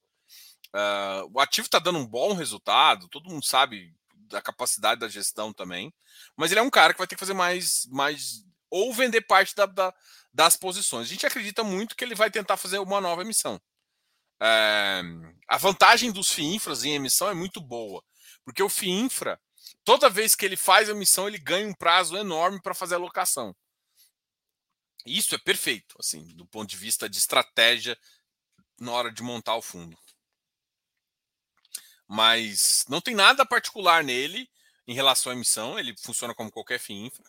Uh, 0.68 1.30
o 1.34 1.40
ativo 1.42 1.66
está 1.66 1.80
dando 1.80 2.00
um 2.00 2.08
bom 2.08 2.34
resultado, 2.34 3.10
todo 3.10 3.30
mundo 3.30 3.46
sabe 3.46 3.94
da 4.16 4.42
capacidade 4.42 5.02
da 5.02 5.10
gestão 5.10 5.52
também, 5.52 5.94
mas 6.36 6.52
ele 6.52 6.62
é 6.62 6.64
um 6.64 6.70
cara 6.70 6.94
que 6.94 6.98
vai 6.98 7.08
ter 7.08 7.16
que 7.16 7.20
fazer 7.20 7.34
mais, 7.34 7.86
mais 7.92 8.46
ou 8.70 8.94
vender 8.94 9.22
parte 9.22 9.54
da, 9.54 9.66
da, 9.66 9.94
das 10.38 10.56
posições. 10.56 11.08
A 11.08 11.10
gente 11.10 11.26
acredita 11.26 11.64
muito 11.64 11.96
que 11.96 12.04
ele 12.04 12.14
vai 12.14 12.30
tentar 12.30 12.58
fazer 12.58 12.78
uma 12.78 13.02
nova 13.02 13.24
emissão. 13.24 13.60
Uh, 14.40 15.36
a 15.48 15.58
vantagem 15.58 16.12
dos 16.12 16.30
FIINFRAs 16.30 16.84
em 16.84 16.94
emissão 16.94 17.28
é 17.28 17.34
muito 17.34 17.60
boa, 17.60 18.04
porque 18.46 18.62
o 18.62 18.70
FIINFRA, 18.70 19.42
toda 19.84 20.12
vez 20.12 20.36
que 20.36 20.46
ele 20.46 20.56
faz 20.56 20.90
a 20.90 20.92
emissão, 20.92 21.28
ele 21.28 21.40
ganha 21.40 21.68
um 21.68 21.74
prazo 21.74 22.16
enorme 22.16 22.62
para 22.62 22.76
fazer 22.76 22.94
a 22.94 23.00
locação. 23.00 23.56
Isso 25.08 25.34
é 25.34 25.40
perfeito, 25.40 25.96
assim, 26.00 26.24
do 26.36 26.46
ponto 26.46 26.70
de 26.70 26.78
vista 26.78 27.10
de 27.10 27.18
estratégia 27.18 27.98
na 28.80 28.92
hora 28.92 29.12
de 29.12 29.24
montar 29.24 29.56
o 29.56 29.62
fundo. 29.62 29.98
Mas 32.08 32.86
não 32.88 33.02
tem 33.02 33.16
nada 33.16 33.44
particular 33.44 34.04
nele 34.04 34.48
em 34.88 34.94
relação 34.94 35.32
à 35.32 35.36
emissão, 35.36 35.80
ele 35.80 35.98
funciona 35.98 36.36
como 36.36 36.52
qualquer 36.52 36.80
FII 36.80 37.08
infra. 37.08 37.26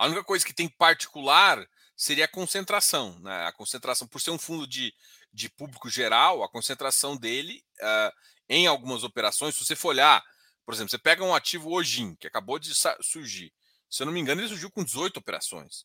A 0.00 0.06
única 0.06 0.24
coisa 0.24 0.46
que 0.46 0.54
tem 0.54 0.66
particular 0.66 1.62
seria 1.94 2.24
a 2.24 2.28
concentração. 2.28 3.20
Né? 3.20 3.44
A 3.44 3.52
concentração, 3.52 4.08
por 4.08 4.18
ser 4.18 4.30
um 4.30 4.38
fundo 4.38 4.66
de, 4.66 4.94
de 5.30 5.50
público 5.50 5.90
geral, 5.90 6.42
a 6.42 6.48
concentração 6.48 7.18
dele 7.18 7.62
uh, 7.82 8.12
em 8.48 8.66
algumas 8.66 9.04
operações, 9.04 9.54
se 9.54 9.62
você 9.62 9.76
for 9.76 9.88
olhar, 9.88 10.24
por 10.64 10.72
exemplo, 10.72 10.90
você 10.90 10.96
pega 10.96 11.22
um 11.22 11.34
ativo 11.34 11.70
Ojin, 11.70 12.14
que 12.14 12.26
acabou 12.26 12.58
de 12.58 12.72
surgir. 13.02 13.52
Se 13.90 14.02
eu 14.02 14.06
não 14.06 14.12
me 14.14 14.20
engano, 14.20 14.40
ele 14.40 14.48
surgiu 14.48 14.70
com 14.70 14.82
18 14.82 15.18
operações 15.18 15.84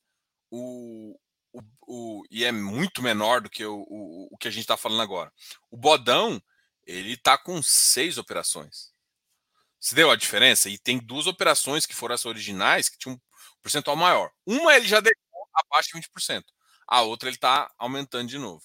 o, 0.50 1.20
o, 1.52 1.62
o, 1.86 2.24
e 2.32 2.46
é 2.46 2.54
muito 2.54 3.02
menor 3.02 3.42
do 3.42 3.50
que 3.50 3.66
o, 3.66 3.86
o, 3.86 4.30
o 4.32 4.38
que 4.38 4.48
a 4.48 4.52
gente 4.52 4.62
está 4.62 4.78
falando 4.78 5.02
agora. 5.02 5.30
O 5.70 5.76
Bodão, 5.76 6.42
ele 6.86 7.16
está 7.16 7.38
com 7.38 7.62
seis 7.62 8.18
operações. 8.18 8.94
Se 9.78 9.94
deu 9.94 10.10
a 10.10 10.16
diferença? 10.16 10.70
E 10.70 10.78
tem 10.78 11.00
duas 11.00 11.28
operações 11.28 11.86
que 11.86 11.94
foram 11.94 12.16
as 12.16 12.26
originais 12.26 12.88
que 12.88 12.98
tinham 12.98 13.20
percentual 13.66 13.96
maior. 13.96 14.32
Uma 14.46 14.76
ele 14.76 14.88
já 14.88 15.00
deu 15.00 15.12
abaixo 15.56 15.90
de 15.90 15.94
20%. 15.96 16.44
A 16.88 17.02
outra 17.02 17.28
ele 17.30 17.36
está 17.36 17.72
aumentando 17.80 18.30
de 18.30 18.38
novo. 18.38 18.64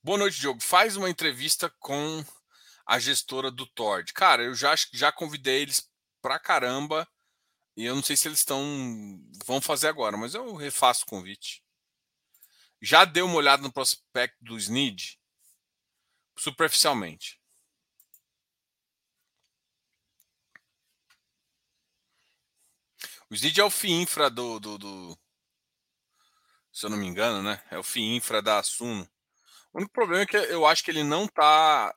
Boa 0.00 0.18
noite, 0.18 0.38
Diogo. 0.38 0.60
Faz 0.60 0.96
uma 0.96 1.10
entrevista 1.10 1.68
com 1.80 2.24
a 2.86 2.98
gestora 3.00 3.50
do 3.50 3.66
Tord. 3.66 4.12
Cara, 4.12 4.44
eu 4.44 4.54
já, 4.54 4.74
já 4.92 5.10
convidei 5.10 5.62
eles 5.62 5.88
pra 6.20 6.38
caramba. 6.38 7.08
E 7.76 7.84
eu 7.84 7.96
não 7.96 8.02
sei 8.02 8.16
se 8.16 8.28
eles 8.28 8.40
estão. 8.40 8.62
vão 9.46 9.60
fazer 9.60 9.88
agora, 9.88 10.16
mas 10.16 10.34
eu 10.34 10.54
refaço 10.54 11.04
o 11.04 11.06
convite. 11.06 11.62
Já 12.82 13.04
deu 13.04 13.26
uma 13.26 13.36
olhada 13.36 13.62
no 13.62 13.72
prospecto 13.72 14.36
do 14.44 14.58
SNID? 14.58 15.16
Superficialmente. 16.36 17.40
O 23.30 23.34
SNID 23.34 23.60
é 23.60 23.64
o 23.64 23.70
FII 23.70 23.92
infra 23.92 24.28
do, 24.28 24.58
do, 24.58 24.76
do, 24.78 25.18
Se 26.72 26.86
eu 26.86 26.90
não 26.90 26.96
me 26.96 27.06
engano, 27.06 27.40
né? 27.40 27.62
É 27.70 27.78
o 27.78 27.84
FII 27.84 28.16
infra 28.16 28.42
da 28.42 28.60
Suno. 28.64 29.08
O 29.72 29.78
único 29.78 29.92
problema 29.92 30.24
é 30.24 30.26
que 30.26 30.36
eu 30.36 30.66
acho 30.66 30.82
que 30.82 30.90
ele 30.90 31.04
não 31.04 31.28
tá. 31.28 31.94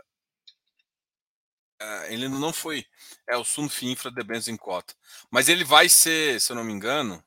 É, 1.82 2.14
ele 2.14 2.30
não 2.30 2.54
foi. 2.54 2.86
É 3.28 3.36
o 3.36 3.44
Suno 3.44 3.70
FII 3.70 3.92
infra 3.92 4.12
de 4.12 4.52
em 4.52 4.56
cota. 4.56 4.94
Mas 5.32 5.50
ele 5.50 5.64
vai 5.64 5.90
ser, 5.90 6.40
se 6.40 6.52
eu 6.52 6.56
não 6.56 6.64
me 6.64 6.72
engano. 6.72 7.24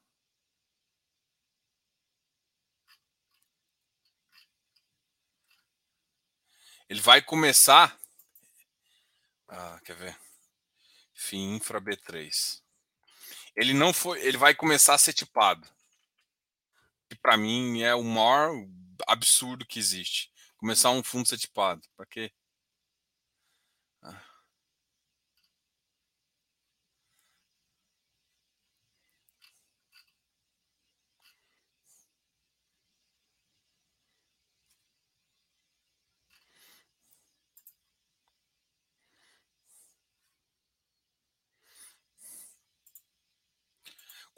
Ele 6.88 7.00
vai 7.00 7.22
começar. 7.22 7.98
Ah, 9.48 9.80
quer 9.84 9.96
ver? 9.96 10.18
FII 11.14 11.38
infra 11.38 11.80
B3 11.80 12.62
ele 13.58 13.74
não 13.74 13.92
foi, 13.92 14.24
ele 14.24 14.36
vai 14.36 14.54
começar 14.54 14.94
a 14.94 14.98
ser 14.98 15.12
tipado. 15.12 15.68
Que 17.10 17.16
para 17.16 17.36
mim 17.36 17.82
é 17.82 17.92
o 17.92 18.04
maior 18.04 18.52
absurdo 19.04 19.66
que 19.66 19.80
existe. 19.80 20.30
Começar 20.56 20.90
um 20.90 21.02
fundo 21.02 21.28
ser 21.28 21.38
tipado. 21.38 21.82
Para 21.96 22.06
quê? 22.06 22.30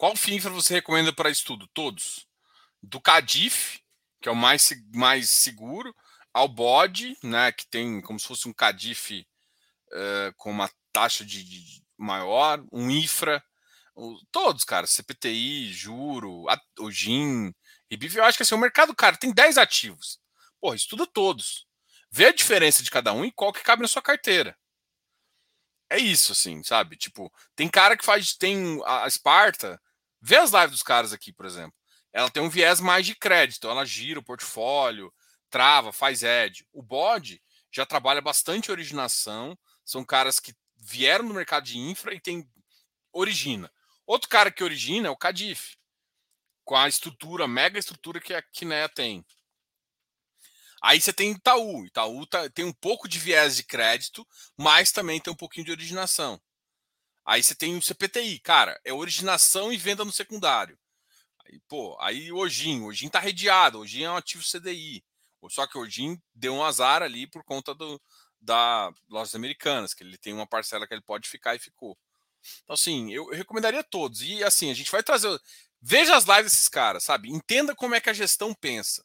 Qual 0.01 0.17
FINFRA 0.17 0.51
você 0.51 0.73
recomenda 0.73 1.13
para 1.13 1.29
estudo? 1.29 1.69
Todos. 1.75 2.27
Do 2.83 2.99
CADIF, 2.99 3.81
que 4.19 4.31
é 4.31 4.33
o 4.33 4.35
mais, 4.35 4.73
mais 4.95 5.29
seguro, 5.29 5.95
ao 6.33 6.49
BOD, 6.49 7.19
né, 7.23 7.53
que 7.53 7.67
tem 7.67 8.01
como 8.01 8.19
se 8.19 8.27
fosse 8.27 8.49
um 8.49 8.53
CADIF 8.55 9.27
uh, 9.93 10.35
com 10.39 10.51
uma 10.51 10.71
taxa 10.91 11.23
de, 11.23 11.45
de, 11.45 11.85
maior, 11.99 12.65
um 12.73 12.91
IFRA, 12.91 13.45
o, 13.95 14.19
todos, 14.33 14.65
cara, 14.65 14.87
CPTI, 14.87 15.71
Juro, 15.71 16.49
a, 16.49 16.59
o 16.79 16.89
IBIF, 17.91 18.17
eu 18.17 18.25
acho 18.25 18.39
que 18.39 18.43
assim, 18.43 18.55
o 18.55 18.59
mercado, 18.59 18.95
cara, 18.95 19.19
tem 19.19 19.35
10 19.35 19.59
ativos. 19.59 20.19
Porra, 20.59 20.77
estuda 20.77 21.07
todos. 21.07 21.67
Vê 22.11 22.29
a 22.29 22.33
diferença 22.33 22.83
de 22.83 22.91
cada 22.91 23.13
um 23.13 23.23
e 23.23 23.31
qual 23.31 23.53
que 23.53 23.63
cabe 23.63 23.83
na 23.83 23.89
sua 23.89 24.01
carteira 24.01 24.57
é 25.91 25.99
isso, 25.99 26.33
assim, 26.33 26.63
sabe? 26.63 26.97
Tipo, 26.97 27.33
tem 27.57 27.69
cara 27.69 27.97
que 27.97 28.05
faz. 28.05 28.33
Tem 28.35 28.81
a 28.87 29.07
Esparta, 29.09 29.81
Vê 30.21 30.37
as 30.37 30.51
lives 30.53 30.73
dos 30.73 30.83
caras 30.83 31.13
aqui, 31.13 31.33
por 31.33 31.47
exemplo. 31.47 31.75
Ela 32.13 32.31
tem 32.31 32.43
um 32.43 32.51
viés 32.51 32.81
mais 32.81 33.07
de 33.07 33.15
crédito, 33.15 33.69
ela 33.69 33.85
gira 33.85 34.19
o 34.19 34.25
portfólio, 34.25 35.13
trava, 35.49 35.93
faz 35.93 36.23
edge. 36.23 36.67
O 36.73 36.83
bode 36.83 37.41
já 37.73 37.87
trabalha 37.87 38.21
bastante 38.21 38.71
originação, 38.71 39.57
são 39.85 40.05
caras 40.05 40.41
que 40.41 40.55
vieram 40.77 41.25
no 41.25 41.35
mercado 41.35 41.65
de 41.65 41.79
infra 41.79 42.15
e 42.15 42.21
tem 42.21 42.49
origina. 43.13 43.71
Outro 44.07 44.29
cara 44.29 44.51
que 44.51 44.65
origina 44.65 45.09
é 45.09 45.11
o 45.11 45.17
Cadif, 45.17 45.77
com 46.65 46.77
a 46.77 46.89
estrutura, 46.89 47.47
mega 47.47 47.79
estrutura 47.79 48.21
que 48.21 48.35
a 48.35 48.43
Kinea 48.43 48.89
tem. 48.89 49.25
Aí 50.83 51.01
você 51.01 51.13
tem 51.13 51.33
Itaú. 51.33 51.85
Itaú 51.85 52.27
tá, 52.27 52.49
tem 52.49 52.65
um 52.65 52.73
pouco 52.73 53.07
de 53.07 53.19
viés 53.19 53.57
de 53.57 53.63
crédito, 53.63 54.27
mas 54.57 54.91
também 54.91 55.21
tem 55.21 55.33
um 55.33 55.37
pouquinho 55.37 55.67
de 55.67 55.73
originação. 55.73 56.41
Aí 57.31 57.45
você 57.45 57.55
tem 57.55 57.77
o 57.77 57.81
CPTI, 57.81 58.41
cara, 58.41 58.81
é 58.85 58.93
originação 58.93 59.73
e 59.73 59.77
venda 59.77 60.05
no 60.05 60.11
secundário. 60.11 60.77
Aí, 61.47 61.61
pô, 61.69 61.97
aí 62.01 62.33
o 62.33 62.39
Ojin, 62.39 62.81
o 62.81 62.87
Ojin 62.87 63.09
tá 63.09 63.21
redeado, 63.21 63.79
o 63.79 63.83
Ojin 63.83 64.03
é 64.03 64.11
um 64.11 64.17
ativo 64.17 64.43
CDI. 64.43 65.05
Só 65.49 65.65
que 65.65 65.79
o 65.79 65.83
Ojin 65.83 66.21
deu 66.35 66.55
um 66.55 66.65
azar 66.65 67.05
ali 67.05 67.29
por 67.29 67.45
conta 67.45 67.73
do, 67.73 68.03
da 68.41 68.93
lojas 69.09 69.37
americanas, 69.37 69.95
que 69.95 70.03
ele 70.03 70.19
tem 70.19 70.33
uma 70.33 70.45
parcela 70.45 70.89
que 70.89 70.93
ele 70.93 71.05
pode 71.05 71.29
ficar 71.29 71.55
e 71.55 71.61
ficou. 71.61 71.97
Então, 72.65 72.75
assim, 72.75 73.13
eu, 73.13 73.31
eu 73.31 73.37
recomendaria 73.37 73.85
todos. 73.85 74.23
E 74.23 74.43
assim, 74.43 74.69
a 74.69 74.75
gente 74.75 74.91
vai 74.91 75.01
trazer. 75.01 75.41
Veja 75.81 76.17
as 76.17 76.25
lives 76.25 76.51
desses 76.51 76.69
caras, 76.69 77.05
sabe? 77.05 77.31
Entenda 77.31 77.77
como 77.77 77.95
é 77.95 78.01
que 78.01 78.11
a 78.11 78.13
gestão 78.13 78.53
pensa. 78.53 79.05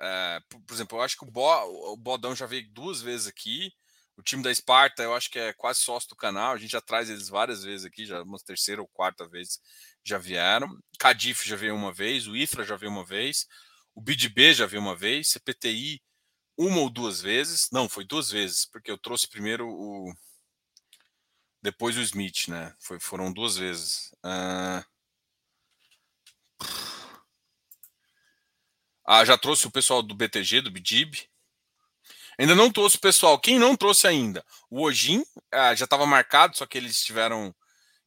É, 0.00 0.40
por, 0.48 0.62
por, 0.62 0.72
exemplo, 0.72 0.96
eu 0.96 1.02
acho 1.02 1.18
que 1.18 1.24
o, 1.24 1.30
Bo, 1.30 1.92
o 1.92 1.96
Bodão 1.98 2.34
já 2.34 2.46
veio 2.46 2.66
duas 2.72 3.02
vezes 3.02 3.26
aqui. 3.26 3.70
O 4.16 4.22
time 4.22 4.42
da 4.42 4.50
Esparta, 4.50 5.02
eu 5.02 5.14
acho 5.14 5.28
que 5.30 5.38
é 5.38 5.52
quase 5.52 5.80
sócio 5.80 6.08
do 6.08 6.16
canal. 6.16 6.52
A 6.52 6.56
gente 6.56 6.70
já 6.70 6.80
traz 6.80 7.10
eles 7.10 7.28
várias 7.28 7.64
vezes 7.64 7.84
aqui, 7.84 8.06
já 8.06 8.22
uma 8.22 8.38
terceira 8.38 8.80
ou 8.80 8.88
quarta 8.88 9.28
vez 9.28 9.60
já 10.04 10.18
vieram. 10.18 10.68
Cadif 10.98 11.48
já 11.48 11.56
veio 11.56 11.74
uma 11.74 11.92
vez, 11.92 12.26
o 12.28 12.36
IFRA 12.36 12.64
já 12.64 12.76
veio 12.76 12.92
uma 12.92 13.04
vez, 13.04 13.46
o 13.94 14.00
BidB 14.00 14.54
já 14.54 14.66
veio 14.66 14.82
uma 14.82 14.94
vez, 14.94 15.30
CPTI 15.30 16.00
uma 16.56 16.80
ou 16.80 16.90
duas 16.90 17.20
vezes. 17.20 17.68
Não, 17.72 17.88
foi 17.88 18.04
duas 18.04 18.30
vezes, 18.30 18.66
porque 18.66 18.90
eu 18.90 18.98
trouxe 18.98 19.28
primeiro 19.28 19.68
o. 19.68 20.14
Depois 21.62 21.96
o 21.96 22.02
Smith, 22.02 22.48
né? 22.48 22.74
Foi, 22.78 23.00
foram 23.00 23.32
duas 23.32 23.56
vezes. 23.56 24.12
Uh... 24.24 24.84
Ah, 29.06 29.24
já 29.24 29.36
trouxe 29.36 29.66
o 29.66 29.70
pessoal 29.70 30.02
do 30.02 30.14
BTG, 30.14 30.62
do 30.62 30.70
BDIB. 30.70 31.28
Ainda 32.38 32.54
não 32.54 32.70
trouxe, 32.70 32.98
pessoal. 32.98 33.38
Quem 33.38 33.58
não 33.58 33.76
trouxe 33.76 34.06
ainda? 34.06 34.44
O 34.68 34.82
Ojin 34.82 35.24
ah, 35.52 35.74
já 35.74 35.84
estava 35.84 36.06
marcado, 36.06 36.56
só 36.56 36.66
que 36.66 36.76
eles 36.78 37.02
tiveram 37.02 37.54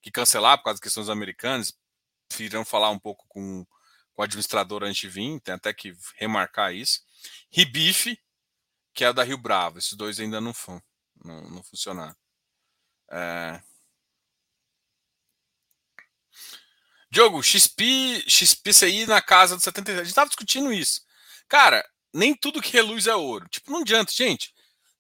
que 0.02 0.12
cancelar 0.12 0.58
por 0.58 0.66
causa 0.66 0.76
das 0.76 0.84
questões 0.84 1.10
americanas. 1.10 1.74
Preferiram 2.28 2.66
falar 2.66 2.90
um 2.90 3.00
pouco 3.00 3.26
com, 3.28 3.66
com 4.14 4.22
o 4.22 4.24
administrador 4.24 4.84
antes 4.84 5.00
de 5.00 5.10
vir, 5.10 5.40
tem 5.42 5.56
até 5.56 5.74
que 5.74 5.94
remarcar 6.18 6.74
isso. 6.74 7.02
Ribife, 7.52 8.20
que 8.94 9.06
é 9.06 9.14
da 9.14 9.24
Rio 9.24 9.38
Bravo. 9.38 9.80
Esses 9.80 9.94
dois 9.94 10.20
ainda 10.20 10.42
não, 10.42 10.54
não, 11.24 11.50
não 11.50 11.64
funcionaram. 11.64 12.16
É... 13.12 13.62
Diogo, 17.10 17.42
XP, 17.42 18.26
XPCI 18.28 19.06
na 19.06 19.22
casa 19.22 19.56
dos 19.56 19.64
77. 19.64 20.00
A 20.00 20.04
gente 20.04 20.10
estava 20.10 20.28
discutindo 20.28 20.74
isso. 20.74 21.02
Cara, 21.48 21.88
nem 22.14 22.36
tudo 22.36 22.62
que 22.62 22.72
reluz 22.72 23.08
é 23.08 23.16
ouro. 23.16 23.48
Tipo, 23.50 23.72
não 23.72 23.82
adianta, 23.82 24.12
gente. 24.12 24.54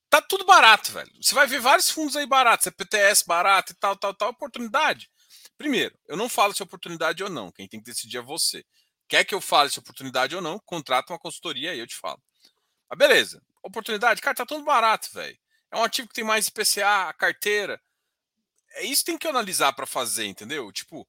Tá 0.09 0.21
tudo 0.21 0.45
barato, 0.45 0.91
velho. 0.91 1.11
Você 1.21 1.35
vai 1.35 1.47
ver 1.47 1.59
vários 1.59 1.89
fundos 1.89 2.15
aí 2.15 2.25
baratos, 2.25 2.63
CPTS 2.65 3.25
barato 3.25 3.73
e 3.73 3.75
tal, 3.75 3.95
tal, 3.95 4.13
tal. 4.13 4.29
Oportunidade. 4.29 5.09
Primeiro, 5.57 5.97
eu 6.07 6.15
não 6.15 6.29
falo 6.29 6.53
se 6.53 6.61
é 6.61 6.65
oportunidade 6.65 7.23
ou 7.23 7.29
não. 7.29 7.51
Quem 7.51 7.67
tem 7.67 7.79
que 7.79 7.85
decidir 7.85 8.17
é 8.17 8.21
você. 8.21 8.63
Quer 9.07 9.23
que 9.25 9.35
eu 9.35 9.41
fale 9.41 9.69
se 9.69 9.79
é 9.79 9.81
oportunidade 9.81 10.35
ou 10.35 10.41
não? 10.41 10.59
Contrata 10.59 11.11
uma 11.11 11.19
consultoria 11.19 11.73
e 11.73 11.79
eu 11.79 11.87
te 11.87 11.95
falo. 11.95 12.21
Mas 12.89 12.97
beleza. 12.97 13.41
Oportunidade, 13.61 14.21
cara, 14.21 14.35
tá 14.35 14.45
tudo 14.45 14.63
barato, 14.63 15.09
velho. 15.13 15.37
É 15.71 15.77
um 15.77 15.83
ativo 15.83 16.07
que 16.07 16.13
tem 16.13 16.23
mais 16.23 16.47
IPCA, 16.47 17.09
a 17.09 17.13
carteira. 17.13 17.81
É 18.75 18.85
isso 18.85 19.01
que 19.01 19.11
tem 19.11 19.17
que 19.17 19.27
analisar 19.27 19.73
para 19.73 19.85
fazer, 19.85 20.25
entendeu? 20.25 20.71
Tipo, 20.71 21.07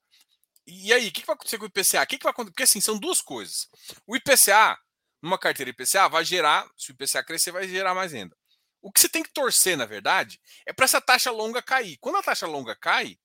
e 0.67 0.93
aí, 0.93 1.09
o 1.09 1.13
que, 1.13 1.21
que 1.21 1.27
vai 1.27 1.35
acontecer 1.35 1.57
com 1.57 1.65
o 1.65 1.69
IPCA? 1.69 2.05
Que, 2.05 2.19
que 2.19 2.25
vai 2.25 2.31
acontecer? 2.31 2.53
Porque 2.53 2.63
assim, 2.63 2.81
são 2.81 2.99
duas 2.99 3.23
coisas. 3.23 3.69
O 4.07 4.17
IPCA 4.17 4.79
numa 5.23 5.39
carteira 5.39 5.71
IPCA 5.71 6.09
vai 6.09 6.25
gerar, 6.25 6.69
se 6.77 6.91
o 6.91 6.93
IPCA 6.93 7.23
crescer, 7.25 7.51
vai 7.51 7.69
gerar 7.69 7.95
mais 7.95 8.13
renda. 8.13 8.37
O 8.81 8.93
que 8.93 9.01
você 9.01 9.09
tem 9.09 9.23
que 9.23 9.33
torcer, 9.33 9.77
na 9.77 9.85
verdade, 9.85 10.41
é 10.65 10.73
para 10.73 10.85
essa 10.85 11.01
taxa 11.01 11.31
longa 11.31 11.61
cair. 11.61 11.99
Quando 11.99 12.17
a 12.17 12.23
taxa 12.23 12.47
longa 12.47 12.77
cai, 12.77 13.19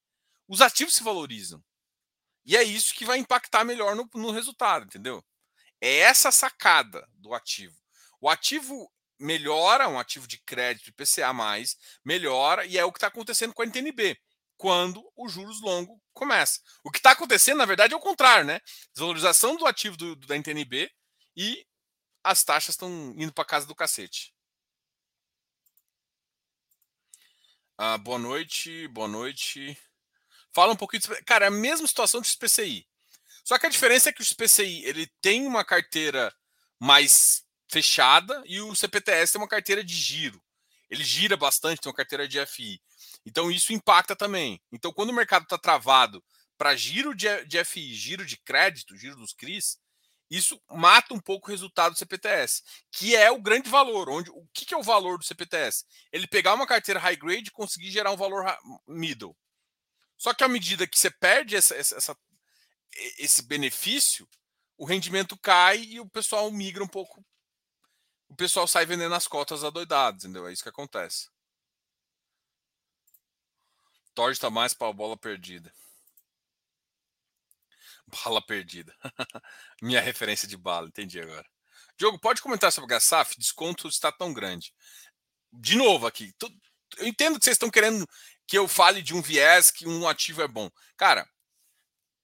os 0.47 0.61
ativos 0.61 0.95
se 0.95 1.03
valorizam. 1.03 1.63
E 2.45 2.57
é 2.57 2.63
isso 2.63 2.93
que 2.93 3.05
vai 3.05 3.17
impactar 3.17 3.63
melhor 3.63 3.95
no, 3.95 4.09
no 4.15 4.31
resultado, 4.31 4.85
entendeu? 4.85 5.23
É 5.79 5.99
essa 5.99 6.31
sacada 6.31 7.07
do 7.13 7.33
ativo. 7.33 7.77
O 8.19 8.29
ativo 8.29 8.91
melhora, 9.19 9.87
um 9.87 9.99
ativo 9.99 10.27
de 10.27 10.37
crédito 10.39 10.89
IPCA, 10.89 11.31
melhora, 12.03 12.65
e 12.65 12.77
é 12.77 12.83
o 12.83 12.91
que 12.91 12.97
está 12.97 13.07
acontecendo 13.07 13.53
com 13.53 13.61
a 13.61 13.65
NTNB, 13.65 14.19
quando 14.57 15.03
os 15.15 15.31
juros 15.31 15.61
longos 15.61 15.97
começa. 16.13 16.59
O 16.83 16.91
que 16.91 16.97
está 16.99 17.11
acontecendo, 17.11 17.57
na 17.57 17.65
verdade, 17.65 17.93
é 17.93 17.97
o 17.97 18.01
contrário, 18.01 18.45
né? 18.45 18.59
Desvalorização 18.93 19.55
do 19.55 19.65
ativo 19.65 19.95
do, 19.95 20.15
do, 20.15 20.27
da 20.27 20.35
NTNB 20.35 20.91
e 21.35 21.65
as 22.23 22.43
taxas 22.43 22.75
estão 22.75 22.89
indo 23.17 23.33
para 23.33 23.45
casa 23.45 23.65
do 23.67 23.75
cacete. 23.75 24.33
Ah, 27.77 27.97
boa 27.97 28.17
noite, 28.17 28.87
boa 28.89 29.07
noite. 29.07 29.77
Fala 30.53 30.73
um 30.73 30.75
pouquinho. 30.75 31.01
De... 31.01 31.23
Cara, 31.23 31.45
é 31.45 31.47
a 31.47 31.51
mesma 31.51 31.87
situação 31.87 32.21
do 32.21 32.27
SPCI. 32.27 32.87
Só 33.43 33.57
que 33.57 33.65
a 33.65 33.69
diferença 33.69 34.09
é 34.09 34.13
que 34.13 34.21
o 34.21 34.25
SPCI 34.25 34.85
ele 34.85 35.07
tem 35.21 35.45
uma 35.45 35.65
carteira 35.65 36.33
mais 36.79 37.43
fechada 37.69 38.41
e 38.45 38.61
o 38.61 38.75
CPTS 38.75 39.33
tem 39.33 39.41
uma 39.41 39.47
carteira 39.47 39.83
de 39.83 39.95
giro. 39.95 40.41
Ele 40.89 41.03
gira 41.03 41.35
bastante, 41.35 41.81
tem 41.81 41.89
uma 41.89 41.95
carteira 41.95 42.27
de 42.27 42.43
FI. 42.45 42.81
Então 43.25 43.51
isso 43.51 43.73
impacta 43.73 44.15
também. 44.15 44.61
Então 44.71 44.93
quando 44.93 45.09
o 45.09 45.13
mercado 45.13 45.43
está 45.43 45.57
travado 45.57 46.23
para 46.57 46.75
giro 46.75 47.15
de, 47.15 47.45
de 47.45 47.61
FI, 47.65 47.93
giro 47.95 48.25
de 48.25 48.37
crédito, 48.37 48.95
giro 48.95 49.15
dos 49.15 49.33
CRIs, 49.33 49.77
isso 50.35 50.59
mata 50.67 51.13
um 51.13 51.19
pouco 51.19 51.47
o 51.47 51.51
resultado 51.51 51.93
do 51.93 51.99
CPTS, 51.99 52.63
que 52.91 53.15
é 53.15 53.29
o 53.29 53.39
grande 53.39 53.69
valor. 53.69 54.09
Onde, 54.09 54.31
o 54.31 54.47
que, 54.51 54.73
é 54.73 54.77
o 54.77 54.81
valor 54.81 55.19
do 55.19 55.23
CPTS? 55.23 55.85
Ele 56.11 56.25
pegar 56.25 56.55
uma 56.55 56.65
carteira 56.65 56.99
high 56.99 57.15
grade 57.15 57.49
e 57.49 57.51
conseguir 57.51 57.91
gerar 57.91 58.11
um 58.11 58.17
valor 58.17 58.43
middle. 58.87 59.37
Só 60.17 60.33
que 60.33 60.43
à 60.43 60.47
medida 60.47 60.87
que 60.87 60.97
você 60.97 61.11
perde 61.11 61.55
essa, 61.55 61.75
essa, 61.75 62.17
esse 63.19 63.43
benefício, 63.43 64.27
o 64.75 64.85
rendimento 64.85 65.37
cai 65.37 65.83
e 65.83 65.99
o 65.99 66.09
pessoal 66.09 66.49
migra 66.49 66.83
um 66.83 66.87
pouco. 66.87 67.23
O 68.27 68.35
pessoal 68.35 68.67
sai 68.67 68.87
vendendo 68.87 69.13
as 69.13 69.27
cotas 69.27 69.63
adoidadas, 69.63 70.23
entendeu? 70.23 70.47
É 70.47 70.53
isso 70.53 70.63
que 70.63 70.69
acontece. 70.69 71.29
Torde 74.15 74.39
tá 74.39 74.49
mais 74.49 74.73
para 74.73 74.89
a 74.89 74.93
bola 74.93 75.15
perdida. 75.15 75.71
Bala 78.13 78.41
perdida. 78.45 78.95
Minha 79.81 80.01
referência 80.01 80.47
de 80.47 80.57
bala, 80.57 80.87
entendi 80.87 81.19
agora. 81.19 81.45
Diogo, 81.97 82.19
pode 82.19 82.41
comentar 82.41 82.71
sobre 82.71 82.93
a 82.93 82.97
GASAF? 82.97 83.37
Desconto 83.37 83.87
está 83.87 84.11
tão 84.11 84.33
grande. 84.33 84.73
De 85.51 85.75
novo 85.75 86.07
aqui, 86.07 86.33
eu 86.97 87.07
entendo 87.07 87.37
que 87.37 87.45
vocês 87.45 87.55
estão 87.55 87.69
querendo 87.69 88.07
que 88.47 88.57
eu 88.57 88.67
fale 88.67 89.01
de 89.01 89.13
um 89.13 89.21
viés 89.21 89.71
que 89.71 89.87
um 89.87 90.07
ativo 90.07 90.41
é 90.41 90.47
bom. 90.47 90.69
Cara, 90.97 91.27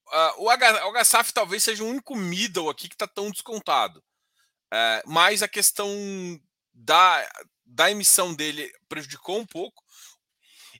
uh, 0.07 0.43
o, 0.43 0.49
H, 0.49 0.87
o 0.87 1.33
talvez 1.33 1.63
seja 1.63 1.83
o 1.83 1.87
único 1.87 2.15
middle 2.15 2.69
aqui 2.69 2.87
que 2.87 2.95
está 2.95 3.07
tão 3.07 3.31
descontado. 3.31 3.99
Uh, 4.71 5.01
mas 5.07 5.41
a 5.41 5.47
questão 5.47 5.89
da, 6.73 7.27
da 7.65 7.91
emissão 7.91 8.33
dele 8.33 8.71
prejudicou 8.87 9.39
um 9.39 9.45
pouco. 9.45 9.83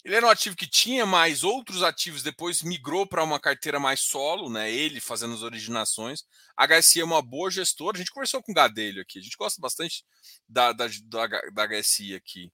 Ele 0.03 0.15
era 0.15 0.25
um 0.25 0.29
ativo 0.29 0.55
que 0.55 0.67
tinha 0.67 1.05
mais 1.05 1.43
outros 1.43 1.83
ativos, 1.83 2.23
depois 2.23 2.61
migrou 2.61 3.05
para 3.05 3.23
uma 3.23 3.39
carteira 3.39 3.79
mais 3.79 3.99
solo, 4.01 4.49
né? 4.49 4.71
Ele 4.71 5.01
fazendo 5.01 5.33
as 5.33 5.41
originações. 5.41 6.23
A 6.55 6.65
HSI 6.65 7.01
é 7.01 7.03
uma 7.03 7.21
boa 7.21 7.51
gestora. 7.51 7.97
A 7.97 7.99
gente 7.99 8.11
conversou 8.11 8.41
com 8.41 8.51
o 8.51 8.55
Gadelho 8.55 9.01
aqui. 9.01 9.19
A 9.19 9.21
gente 9.21 9.35
gosta 9.37 9.61
bastante 9.61 10.05
da, 10.47 10.71
da, 10.71 10.87
da, 11.05 11.27
da 11.51 11.67
HSI 11.67 12.15
aqui. 12.15 12.51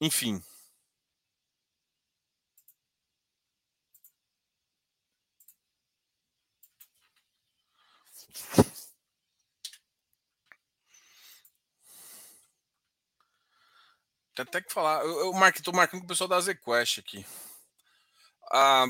Enfim. 0.00 0.40
Tem 14.34 14.42
até 14.42 14.60
que 14.60 14.72
falar. 14.72 15.04
Eu, 15.04 15.26
eu 15.26 15.32
marquei, 15.32 15.62
tô 15.62 15.72
marcando 15.72 16.00
com 16.00 16.06
o 16.06 16.08
pessoal 16.08 16.28
da 16.28 16.40
ZQuest 16.40 17.00
aqui. 17.00 17.26
Ah, 18.52 18.86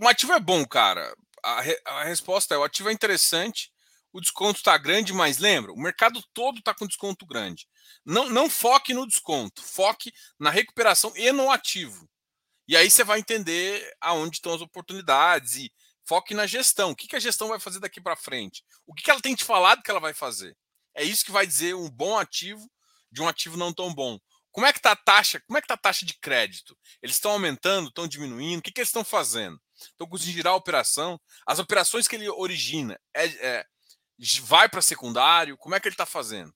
o 0.00 0.08
ativo 0.08 0.32
é 0.32 0.40
bom, 0.40 0.64
cara. 0.66 1.14
A, 1.42 1.60
re, 1.60 1.80
a, 1.84 2.04
resposta 2.04 2.54
é: 2.54 2.58
o 2.58 2.64
ativo 2.64 2.88
é 2.88 2.92
interessante, 2.92 3.72
o 4.12 4.20
desconto 4.20 4.58
está 4.58 4.76
grande, 4.78 5.12
mas 5.12 5.38
lembra, 5.38 5.72
o 5.72 5.78
mercado 5.78 6.22
todo 6.32 6.58
está 6.58 6.74
com 6.74 6.86
desconto 6.86 7.26
grande. 7.26 7.68
Não, 8.04 8.28
não 8.28 8.48
foque 8.48 8.94
no 8.94 9.06
desconto, 9.06 9.62
foque 9.62 10.12
na 10.38 10.50
recuperação 10.50 11.12
e 11.16 11.30
no 11.32 11.50
ativo. 11.50 12.08
E 12.66 12.76
aí 12.76 12.90
você 12.90 13.04
vai 13.04 13.18
entender 13.18 13.92
aonde 14.00 14.36
estão 14.36 14.54
as 14.54 14.60
oportunidades 14.60 15.56
e 15.56 15.72
foque 16.04 16.34
na 16.34 16.46
gestão. 16.46 16.92
O 16.92 16.96
que, 16.96 17.08
que 17.08 17.16
a 17.16 17.20
gestão 17.20 17.48
vai 17.48 17.58
fazer 17.58 17.80
daqui 17.80 18.00
para 18.00 18.16
frente? 18.16 18.64
O 18.86 18.94
que, 18.94 19.02
que 19.02 19.10
ela 19.10 19.20
tem 19.20 19.34
te 19.34 19.44
falado 19.44 19.82
que 19.82 19.90
ela 19.90 20.00
vai 20.00 20.14
fazer? 20.14 20.56
É 20.94 21.02
isso 21.02 21.24
que 21.24 21.32
vai 21.32 21.46
dizer 21.46 21.74
um 21.74 21.90
bom 21.90 22.18
ativo 22.18 22.70
de 23.10 23.20
um 23.20 23.28
ativo 23.28 23.56
não 23.56 23.72
tão 23.72 23.92
bom. 23.92 24.18
Como 24.52 24.66
é 24.66 24.72
que 24.72 24.78
está 24.78 24.92
a 24.92 24.96
taxa? 24.96 25.40
Como 25.46 25.56
é 25.56 25.60
que 25.60 25.64
está 25.64 25.74
a 25.74 25.78
taxa 25.78 26.04
de 26.04 26.12
crédito? 26.18 26.78
Eles 27.02 27.16
estão 27.16 27.32
aumentando, 27.32 27.88
estão 27.88 28.06
diminuindo? 28.06 28.60
O 28.60 28.62
que, 28.62 28.70
que 28.70 28.80
eles 28.80 28.90
estão 28.90 29.02
fazendo? 29.02 29.60
Conseguindo 29.98 30.36
girar 30.36 30.52
a 30.52 30.56
operação? 30.56 31.18
As 31.46 31.58
operações 31.58 32.06
que 32.06 32.14
ele 32.14 32.28
origina 32.28 33.00
é, 33.14 33.24
é 33.24 33.66
vai 34.42 34.68
para 34.68 34.82
secundário? 34.82 35.56
Como 35.56 35.74
é 35.74 35.80
que 35.80 35.88
ele 35.88 35.94
está 35.94 36.06
fazendo? 36.06 36.54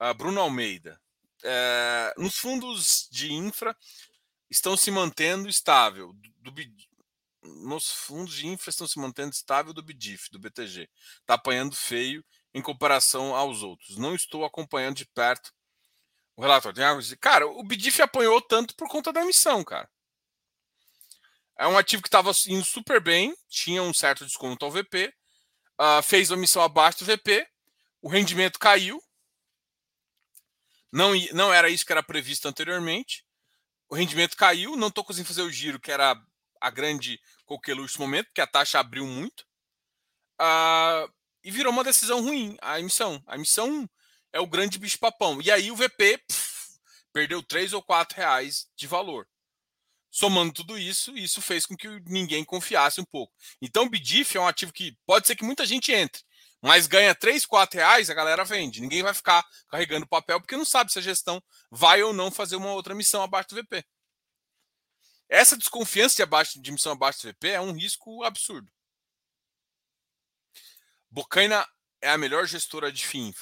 Uh, 0.00 0.14
Bruno 0.14 0.40
Almeida. 0.40 0.98
É, 1.44 2.14
nos 2.16 2.36
fundos 2.36 3.08
de 3.10 3.32
infra 3.32 3.76
estão 4.48 4.76
se 4.76 4.90
mantendo 4.92 5.48
estável. 5.48 6.12
Do, 6.38 6.52
do, 6.52 6.62
nos 7.64 7.90
fundos 7.90 8.34
de 8.34 8.46
infra 8.46 8.70
estão 8.70 8.86
se 8.86 9.00
mantendo 9.00 9.32
estável 9.32 9.72
do 9.72 9.82
BDIF, 9.82 10.30
do 10.30 10.38
BTG. 10.38 10.88
Está 11.20 11.34
apanhando 11.34 11.74
feio 11.74 12.24
em 12.54 12.62
comparação 12.62 13.34
aos 13.34 13.62
outros. 13.62 13.98
Não 13.98 14.14
estou 14.14 14.44
acompanhando 14.44 14.96
de 14.96 15.06
perto 15.06 15.52
o 16.36 16.42
relatório 16.42 16.76
tem 16.76 16.84
algo 16.84 17.02
Cara, 17.20 17.46
o 17.46 17.62
BDIF 17.62 18.00
apanhou 18.02 18.40
tanto 18.40 18.74
por 18.74 18.88
conta 18.88 19.12
da 19.12 19.22
emissão, 19.22 19.62
cara. 19.64 19.88
É 21.58 21.66
um 21.66 21.76
ativo 21.76 22.02
que 22.02 22.08
estava 22.08 22.32
indo 22.48 22.64
super 22.64 23.00
bem, 23.00 23.36
tinha 23.48 23.82
um 23.82 23.92
certo 23.92 24.24
desconto 24.24 24.64
ao 24.64 24.70
VP, 24.70 25.06
uh, 25.06 25.12
ah, 25.78 26.02
fez 26.02 26.30
a 26.30 26.34
emissão 26.34 26.62
abaixo 26.62 27.00
do 27.00 27.04
VP, 27.04 27.46
o 28.00 28.08
rendimento 28.08 28.58
caiu. 28.58 29.00
Não, 30.90 31.12
não 31.32 31.52
era 31.52 31.70
isso 31.70 31.86
que 31.86 31.92
era 31.92 32.02
previsto 32.02 32.48
anteriormente. 32.48 33.24
O 33.88 33.94
rendimento 33.94 34.36
caiu, 34.36 34.76
não 34.76 34.88
estou 34.88 35.04
conseguindo 35.04 35.28
fazer 35.28 35.42
o 35.42 35.50
giro, 35.50 35.78
que 35.78 35.92
era 35.92 36.20
a 36.60 36.70
grande 36.70 37.20
coqueluche 37.44 37.98
momento, 37.98 38.26
porque 38.26 38.40
a 38.40 38.46
taxa 38.46 38.80
abriu 38.80 39.06
muito. 39.06 39.42
Uh, 40.40 41.12
e 41.44 41.50
virou 41.50 41.72
uma 41.72 41.84
decisão 41.84 42.20
ruim 42.22 42.56
a 42.60 42.80
emissão. 42.80 43.22
A 43.26 43.36
emissão 43.36 43.88
é 44.32 44.40
o 44.40 44.46
grande 44.46 44.78
bicho-papão. 44.78 45.40
E 45.42 45.50
aí 45.50 45.70
o 45.70 45.76
VP 45.76 46.18
pff, 46.18 46.80
perdeu 47.12 47.42
3 47.42 47.72
ou 47.74 47.82
4 47.82 48.16
reais 48.16 48.66
de 48.74 48.86
valor. 48.86 49.28
Somando 50.10 50.52
tudo 50.52 50.78
isso, 50.78 51.16
isso 51.16 51.40
fez 51.40 51.64
com 51.64 51.76
que 51.76 51.88
ninguém 52.06 52.44
confiasse 52.44 53.00
um 53.00 53.04
pouco. 53.04 53.32
Então 53.60 53.84
o 53.84 53.88
BDIF 53.88 54.36
é 54.36 54.40
um 54.40 54.46
ativo 54.46 54.72
que 54.72 54.96
pode 55.06 55.26
ser 55.26 55.36
que 55.36 55.44
muita 55.44 55.64
gente 55.64 55.90
entre, 55.90 56.22
mas 56.60 56.86
ganha 56.86 57.14
3, 57.14 57.46
4 57.46 57.78
reais, 57.78 58.10
a 58.10 58.14
galera 58.14 58.44
vende. 58.44 58.80
Ninguém 58.80 59.02
vai 59.02 59.14
ficar 59.14 59.42
carregando 59.68 60.06
papel 60.06 60.40
porque 60.40 60.56
não 60.56 60.66
sabe 60.66 60.92
se 60.92 60.98
a 60.98 61.02
gestão 61.02 61.42
vai 61.70 62.02
ou 62.02 62.12
não 62.12 62.30
fazer 62.30 62.56
uma 62.56 62.72
outra 62.72 62.94
missão 62.94 63.22
abaixo 63.22 63.50
do 63.50 63.56
VP. 63.56 63.84
Essa 65.30 65.56
desconfiança 65.56 66.16
de, 66.16 66.22
abaixo, 66.22 66.60
de 66.60 66.72
missão 66.72 66.92
abaixo 66.92 67.22
do 67.22 67.32
VP 67.32 67.48
é 67.48 67.60
um 67.60 67.72
risco 67.72 68.22
absurdo. 68.22 68.70
Bocaina 71.10 71.66
é 72.02 72.10
a 72.10 72.18
melhor 72.18 72.46
gestora 72.46 72.92
de 72.92 73.06
FII 73.06 73.34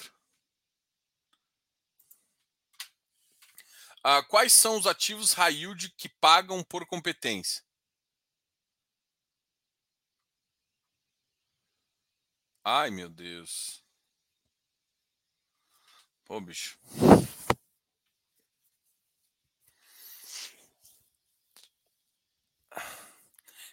Uh, 4.05 4.25
quais 4.29 4.53
são 4.55 4.79
os 4.79 4.87
ativos 4.87 5.33
high 5.35 5.55
yield 5.55 5.91
que 5.97 6.09
pagam 6.09 6.63
por 6.65 6.87
competência? 6.87 7.63
Ai, 12.65 12.91
meu 12.91 13.09
Deus. 13.11 13.83
Pô, 16.25 16.41
bicho. 16.41 16.79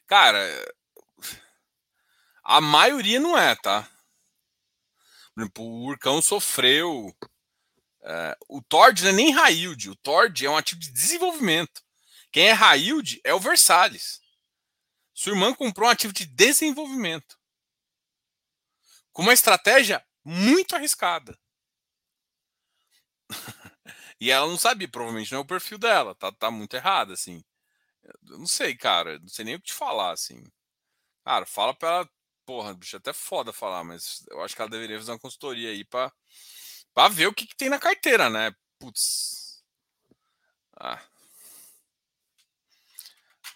Cara, 0.08 0.40
a 2.44 2.60
maioria 2.60 3.20
não 3.20 3.38
é, 3.38 3.56
tá? 3.56 3.88
Por 5.34 5.42
exemplo, 5.42 5.64
o 5.64 5.86
Urcão 5.86 6.22
sofreu 6.22 7.16
Uh, 8.08 8.58
o 8.60 8.62
Tord 8.62 9.04
não 9.04 9.10
é 9.10 9.14
nem 9.14 9.32
Railde, 9.34 9.90
o 9.90 9.96
Tord 9.98 10.46
é 10.46 10.50
um 10.50 10.56
ativo 10.56 10.80
de 10.80 10.92
desenvolvimento. 10.92 11.84
Quem 12.32 12.48
é 12.48 12.54
Railde 12.54 13.20
é 13.22 13.34
o 13.34 13.40
Versalhes. 13.40 14.22
Sua 15.14 15.34
irmã 15.34 15.54
comprou 15.54 15.90
um 15.90 15.92
ativo 15.92 16.14
de 16.14 16.26
desenvolvimento. 16.26 17.38
Com 19.12 19.24
uma 19.24 19.34
estratégia 19.34 20.02
muito 20.24 20.74
arriscada. 20.74 21.38
e 24.22 24.32
ela 24.32 24.48
não 24.48 24.58
sabia, 24.58 24.88
provavelmente 24.88 25.34
não 25.34 25.40
é 25.40 25.42
o 25.42 25.46
perfil 25.46 25.78
dela, 25.78 26.16
tá, 26.16 26.32
tá 26.32 26.50
muito 26.50 26.76
errado, 26.76 27.12
assim. 27.12 27.44
Eu 28.04 28.38
não 28.40 28.48
sei, 28.48 28.76
cara, 28.78 29.20
não 29.20 29.28
sei 29.28 29.44
nem 29.44 29.56
o 29.56 29.60
que 29.60 29.68
te 29.68 29.74
falar, 29.74 30.12
assim. 30.12 30.42
Cara, 31.26 31.46
fala 31.46 31.74
pra 31.74 31.90
ela, 31.90 32.10
porra, 32.46 32.74
bicho, 32.74 32.96
é 32.96 33.00
até 33.00 33.12
foda 33.12 33.52
falar, 33.52 33.84
mas 33.84 34.24
eu 34.30 34.42
acho 34.42 34.56
que 34.56 34.62
ela 34.62 34.72
deveria 34.72 34.98
fazer 34.98 35.12
uma 35.12 35.20
consultoria 35.20 35.72
aí 35.72 35.84
pra 35.84 36.12
Pra 36.98 37.10
ver 37.10 37.28
o 37.28 37.34
que, 37.34 37.46
que 37.46 37.56
tem 37.56 37.70
na 37.70 37.78
carteira, 37.78 38.28
né? 38.28 38.52
Putz. 38.80 39.64
Ah. 40.76 41.00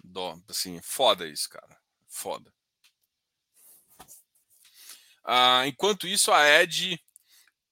Dó, 0.04 0.40
assim, 0.48 0.80
foda 0.80 1.28
isso, 1.28 1.50
cara. 1.50 1.82
Foda. 2.08 2.54
Ah, 5.24 5.66
enquanto 5.66 6.08
isso, 6.08 6.32
a 6.32 6.48
Ed 6.48 7.04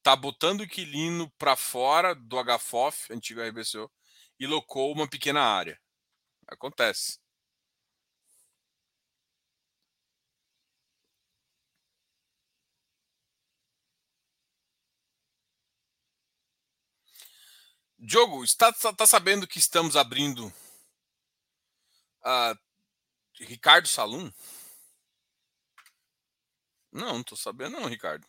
tá 0.01 0.15
botando 0.15 0.61
o 0.61 0.63
inquilino 0.63 1.29
para 1.37 1.55
fora 1.55 2.15
do 2.15 2.35
HFOF, 2.43 3.13
antigo 3.13 3.39
RBCO, 3.39 3.91
e 4.39 4.47
locou 4.47 4.91
uma 4.91 5.07
pequena 5.07 5.43
área. 5.43 5.79
Acontece. 6.47 7.19
Diogo, 18.01 18.43
está, 18.45 18.69
está 18.69 19.05
sabendo 19.05 19.45
que 19.45 19.59
estamos 19.59 19.97
abrindo 19.97 20.47
uh, 22.23 22.57
Ricardo 23.41 23.89
Salum? 23.89 24.31
Não, 26.91 27.15
não 27.15 27.23
tô 27.23 27.35
sabendo 27.35 27.77
não, 27.79 27.87
Ricardo. 27.87 28.25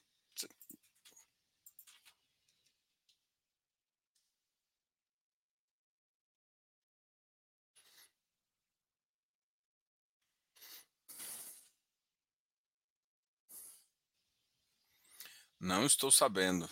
Não 15.61 15.85
estou 15.87 16.11
sabendo. 16.11 16.69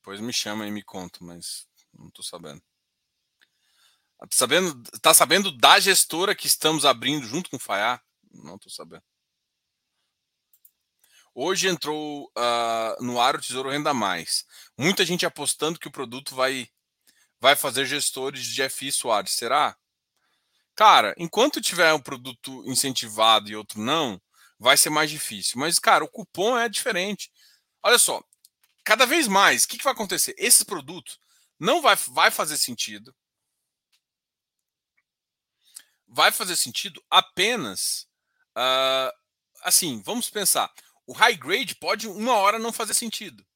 Depois 0.00 0.18
me 0.18 0.32
chama 0.32 0.66
e 0.66 0.70
me 0.70 0.82
conta, 0.82 1.18
mas 1.20 1.68
não 1.92 2.08
estou 2.08 2.24
sabendo. 2.24 2.62
Tá 4.18 4.28
sabendo, 4.32 4.82
tá 5.00 5.14
sabendo 5.14 5.52
da 5.52 5.78
gestora 5.78 6.34
que 6.34 6.46
estamos 6.46 6.84
abrindo 6.84 7.26
junto 7.26 7.50
com 7.50 7.56
o 7.56 7.60
Faiá? 7.60 8.00
Não 8.30 8.56
estou 8.56 8.70
sabendo. 8.70 9.04
Hoje 11.34 11.68
entrou 11.68 12.24
uh, 12.36 13.02
no 13.04 13.20
ar 13.20 13.36
o 13.36 13.40
Tesouro 13.40 13.70
Renda 13.70 13.94
Mais. 13.94 14.44
Muita 14.76 15.04
gente 15.04 15.24
apostando 15.24 15.78
que 15.78 15.88
o 15.88 15.92
produto 15.92 16.34
vai, 16.34 16.68
vai 17.38 17.54
fazer 17.54 17.86
gestores 17.86 18.44
de 18.44 18.68
FI 18.68 18.92
Soares. 18.92 19.32
Será? 19.32 19.76
Cara, 20.74 21.14
enquanto 21.18 21.60
tiver 21.60 21.92
um 21.92 22.00
produto 22.00 22.64
incentivado 22.66 23.50
e 23.50 23.56
outro 23.56 23.80
não, 23.80 24.20
vai 24.58 24.76
ser 24.76 24.90
mais 24.90 25.10
difícil. 25.10 25.58
Mas, 25.58 25.78
cara, 25.78 26.04
o 26.04 26.08
cupom 26.08 26.58
é 26.58 26.68
diferente. 26.68 27.30
Olha 27.82 27.98
só, 27.98 28.22
cada 28.84 29.06
vez 29.06 29.26
mais, 29.28 29.64
o 29.64 29.68
que, 29.68 29.78
que 29.78 29.84
vai 29.84 29.92
acontecer? 29.92 30.34
Esses 30.38 30.62
produtos 30.62 31.18
não 31.58 31.82
vai, 31.82 31.96
vai 32.08 32.30
fazer 32.30 32.56
sentido. 32.56 33.14
Vai 36.06 36.32
fazer 36.32 36.56
sentido 36.56 37.02
apenas. 37.10 38.08
Uh, 38.56 39.12
assim, 39.62 40.02
vamos 40.02 40.30
pensar. 40.30 40.72
O 41.06 41.12
high 41.12 41.36
grade 41.36 41.74
pode 41.76 42.08
uma 42.08 42.34
hora 42.34 42.58
não 42.58 42.72
fazer 42.72 42.94
sentido. 42.94 43.46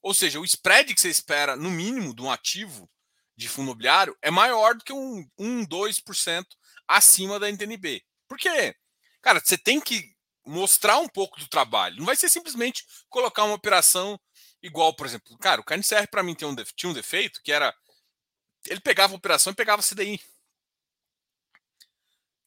Ou 0.00 0.14
seja, 0.14 0.38
o 0.38 0.44
spread 0.44 0.94
que 0.94 1.00
você 1.00 1.08
espera, 1.08 1.56
no 1.56 1.70
mínimo, 1.70 2.14
de 2.14 2.22
um 2.22 2.30
ativo 2.30 2.88
de 3.36 3.48
fundo 3.48 3.66
imobiliário 3.66 4.16
é 4.22 4.30
maior 4.30 4.74
do 4.74 4.84
que 4.84 4.92
um, 4.92 5.28
um 5.38 5.66
2% 5.66 6.44
acima 6.86 7.38
da 7.38 7.48
NTNB. 7.48 8.02
Por 8.26 8.38
quê? 8.38 8.74
Cara, 9.20 9.40
você 9.40 9.58
tem 9.58 9.80
que 9.80 10.12
mostrar 10.44 10.98
um 10.98 11.08
pouco 11.08 11.38
do 11.38 11.48
trabalho. 11.48 11.96
Não 11.98 12.06
vai 12.06 12.16
ser 12.16 12.28
simplesmente 12.28 12.84
colocar 13.08 13.44
uma 13.44 13.54
operação 13.54 14.18
igual, 14.62 14.94
por 14.94 15.06
exemplo. 15.06 15.36
Cara, 15.38 15.60
o 15.60 15.64
KNCR 15.64 16.08
para 16.10 16.22
mim 16.22 16.32
um, 16.42 16.56
tinha 16.76 16.90
um 16.90 16.94
defeito 16.94 17.42
que 17.42 17.52
era. 17.52 17.74
Ele 18.66 18.80
pegava 18.80 19.14
operação 19.14 19.52
e 19.52 19.56
pegava 19.56 19.82
CDI. 19.82 20.20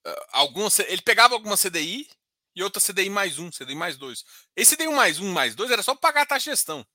Uh, 0.05 0.25
alguma, 0.31 0.69
ele 0.87 1.01
pegava 1.01 1.35
alguma 1.35 1.55
CDI 1.55 2.09
e 2.55 2.63
outra 2.63 2.81
CDI 2.81 3.09
mais 3.09 3.39
um, 3.39 3.49
CDI 3.49 3.75
mais 3.75 3.97
dois. 3.97 4.25
Esse 4.55 4.75
CDI 4.75 4.89
mais 4.89 5.19
um, 5.19 5.31
mais 5.31 5.55
dois 5.55 5.71
era 5.71 5.83
só 5.83 5.95
pagar 5.95 6.23
a 6.23 6.25
taxa 6.25 6.45
de 6.45 6.51
gestão. 6.51 6.85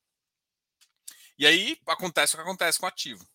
E 1.39 1.47
aí 1.47 1.79
acontece 1.87 2.35
o 2.35 2.37
que 2.37 2.43
acontece 2.43 2.79
com 2.79 2.87
o 2.87 2.89
ativo. 2.89 3.27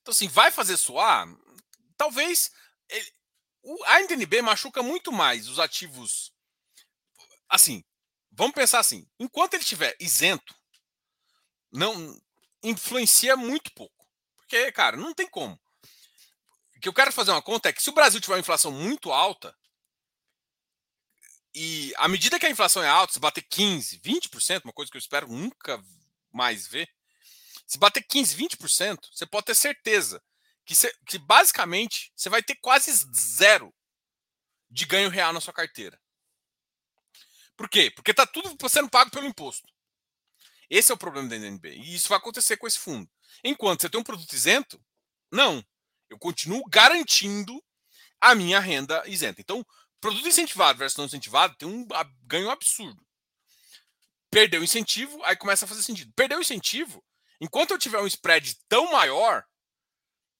Então, 0.00 0.12
assim, 0.12 0.28
vai 0.28 0.50
fazer 0.50 0.76
suar? 0.76 1.28
Talvez. 1.96 2.50
Ele, 2.88 3.12
a 3.86 4.00
NTNB 4.00 4.40
machuca 4.40 4.82
muito 4.82 5.12
mais 5.12 5.48
os 5.48 5.58
ativos. 5.58 6.32
Assim, 7.48 7.84
vamos 8.38 8.54
pensar 8.54 8.78
assim: 8.78 9.06
enquanto 9.18 9.54
ele 9.54 9.62
estiver 9.62 9.96
isento, 10.00 10.54
não 11.70 12.18
influencia 12.62 13.36
muito 13.36 13.72
pouco. 13.74 14.06
Porque, 14.36 14.72
cara, 14.72 14.96
não 14.96 15.12
tem 15.12 15.28
como. 15.28 15.60
O 16.76 16.80
que 16.80 16.88
eu 16.88 16.94
quero 16.94 17.12
fazer 17.12 17.32
uma 17.32 17.42
conta 17.42 17.68
é 17.68 17.72
que 17.72 17.82
se 17.82 17.90
o 17.90 17.94
Brasil 17.94 18.20
tiver 18.20 18.34
uma 18.34 18.40
inflação 18.40 18.70
muito 18.70 19.12
alta, 19.12 19.54
e 21.52 21.92
à 21.96 22.06
medida 22.06 22.38
que 22.38 22.46
a 22.46 22.50
inflação 22.50 22.82
é 22.82 22.88
alta, 22.88 23.12
se 23.12 23.18
bater 23.18 23.42
15, 23.42 23.98
20%, 23.98 24.62
uma 24.64 24.72
coisa 24.72 24.90
que 24.90 24.96
eu 24.96 25.00
espero 25.00 25.26
nunca 25.26 25.82
mais 26.32 26.68
ver, 26.68 26.88
se 27.66 27.76
bater 27.76 28.02
15, 28.02 28.36
20%, 28.36 28.98
você 29.12 29.26
pode 29.26 29.46
ter 29.46 29.56
certeza 29.56 30.22
que, 30.64 30.74
você, 30.74 30.94
que 31.04 31.18
basicamente 31.18 32.12
você 32.14 32.28
vai 32.28 32.42
ter 32.42 32.54
quase 32.56 32.92
zero 33.12 33.74
de 34.70 34.86
ganho 34.86 35.10
real 35.10 35.32
na 35.32 35.40
sua 35.40 35.52
carteira. 35.52 36.00
Por 37.58 37.68
quê? 37.68 37.90
Porque 37.90 38.12
está 38.12 38.24
tudo 38.24 38.56
sendo 38.68 38.88
pago 38.88 39.10
pelo 39.10 39.26
imposto. 39.26 39.68
Esse 40.70 40.92
é 40.92 40.94
o 40.94 40.98
problema 40.98 41.28
da 41.28 41.34
NNB. 41.34 41.74
E 41.74 41.94
isso 41.96 42.08
vai 42.08 42.16
acontecer 42.16 42.56
com 42.56 42.68
esse 42.68 42.78
fundo. 42.78 43.10
Enquanto 43.42 43.80
você 43.82 43.90
tem 43.90 44.00
um 44.00 44.04
produto 44.04 44.32
isento, 44.32 44.80
não. 45.30 45.62
Eu 46.08 46.18
continuo 46.20 46.62
garantindo 46.68 47.60
a 48.20 48.32
minha 48.32 48.60
renda 48.60 49.02
isenta. 49.06 49.40
Então, 49.40 49.66
produto 50.00 50.28
incentivado 50.28 50.78
versus 50.78 50.96
não 50.96 51.06
incentivado 51.06 51.56
tem 51.56 51.68
um 51.68 51.84
ganho 52.22 52.48
absurdo. 52.48 53.04
Perdeu 54.30 54.60
o 54.60 54.64
incentivo, 54.64 55.20
aí 55.24 55.36
começa 55.36 55.64
a 55.64 55.68
fazer 55.68 55.82
sentido. 55.82 56.12
Perdeu 56.14 56.38
o 56.38 56.42
incentivo, 56.42 57.04
enquanto 57.40 57.72
eu 57.72 57.78
tiver 57.78 57.98
um 57.98 58.06
spread 58.06 58.56
tão 58.68 58.92
maior, 58.92 59.44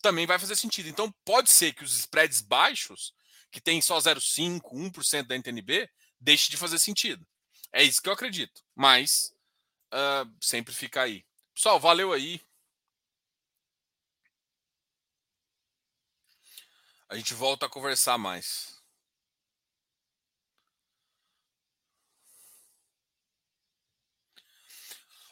também 0.00 0.24
vai 0.24 0.38
fazer 0.38 0.54
sentido. 0.54 0.88
Então, 0.88 1.12
pode 1.24 1.50
ser 1.50 1.72
que 1.72 1.82
os 1.82 1.98
spreads 1.98 2.42
baixos, 2.42 3.12
que 3.50 3.60
tem 3.60 3.80
só 3.80 3.98
0,5%, 3.98 4.60
1% 4.72 5.26
da 5.26 5.34
NTNB, 5.34 5.90
deixe 6.20 6.50
de 6.50 6.56
fazer 6.56 6.78
sentido. 6.78 7.26
É 7.72 7.82
isso 7.82 8.02
que 8.02 8.08
eu 8.08 8.12
acredito. 8.12 8.62
Mas 8.74 9.34
uh, 9.92 10.30
sempre 10.40 10.74
fica 10.74 11.02
aí. 11.02 11.24
Pessoal, 11.54 11.78
valeu 11.78 12.12
aí. 12.12 12.40
A 17.08 17.16
gente 17.16 17.34
volta 17.34 17.66
a 17.66 17.70
conversar 17.70 18.18
mais. 18.18 18.77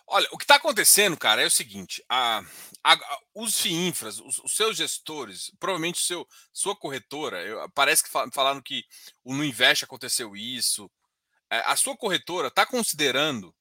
Olha, 0.09 0.29
o 0.31 0.39
que 0.39 0.45
está 0.45 0.55
acontecendo, 0.55 1.17
cara, 1.17 1.43
é 1.43 1.47
o 1.47 1.51
seguinte: 1.51 2.03
a, 2.09 2.41
a, 2.85 3.21
os 3.35 3.61
FIINFRAs, 3.61 4.21
os, 4.21 4.39
os, 4.39 4.55
seus 4.55 4.77
gestores, 4.77 5.51
provavelmente 5.59 6.01
seu, 6.01 6.27
sua 6.53 6.77
corretora, 6.77 7.43
eu, 7.43 7.69
parece 7.71 8.05
que 8.05 8.11
falaram 8.11 8.63
que 8.63 8.85
o 9.25 9.35
No 9.35 9.45
Invest 9.45 9.85
aconteceu 9.85 10.37
isso. 10.37 10.91
É, 11.51 11.59
a 11.67 11.77
sua 11.77 11.97
corretora 11.97 12.49
está 12.49 12.65
considerando, 12.65 13.55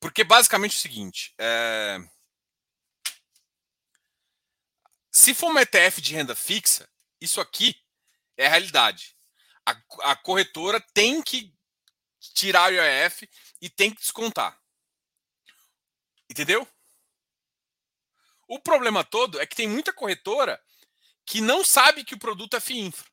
porque 0.00 0.24
basicamente 0.24 0.74
é 0.74 0.78
o 0.78 0.80
seguinte: 0.80 1.34
é, 1.38 1.98
se 5.12 5.32
for 5.32 5.50
uma 5.50 5.62
ETF 5.62 6.00
de 6.00 6.12
renda 6.12 6.34
fixa, 6.34 6.88
isso 7.20 7.40
aqui 7.40 7.74
é 8.36 8.46
a 8.46 8.50
realidade. 8.50 9.16
A, 9.64 9.76
a 10.10 10.16
corretora 10.16 10.84
tem 10.92 11.22
que 11.22 11.54
tirar 12.34 12.72
o 12.72 12.74
IOF 12.74 13.28
e 13.60 13.70
tem 13.70 13.92
que 13.92 14.00
descontar. 14.00 14.60
Entendeu? 16.36 16.68
O 18.46 18.60
problema 18.60 19.02
todo 19.02 19.40
é 19.40 19.46
que 19.46 19.56
tem 19.56 19.66
muita 19.66 19.90
corretora 19.90 20.60
que 21.24 21.40
não 21.40 21.64
sabe 21.64 22.04
que 22.04 22.14
o 22.14 22.18
produto 22.18 22.54
é 22.54 22.60
FIINFRA. 22.60 23.10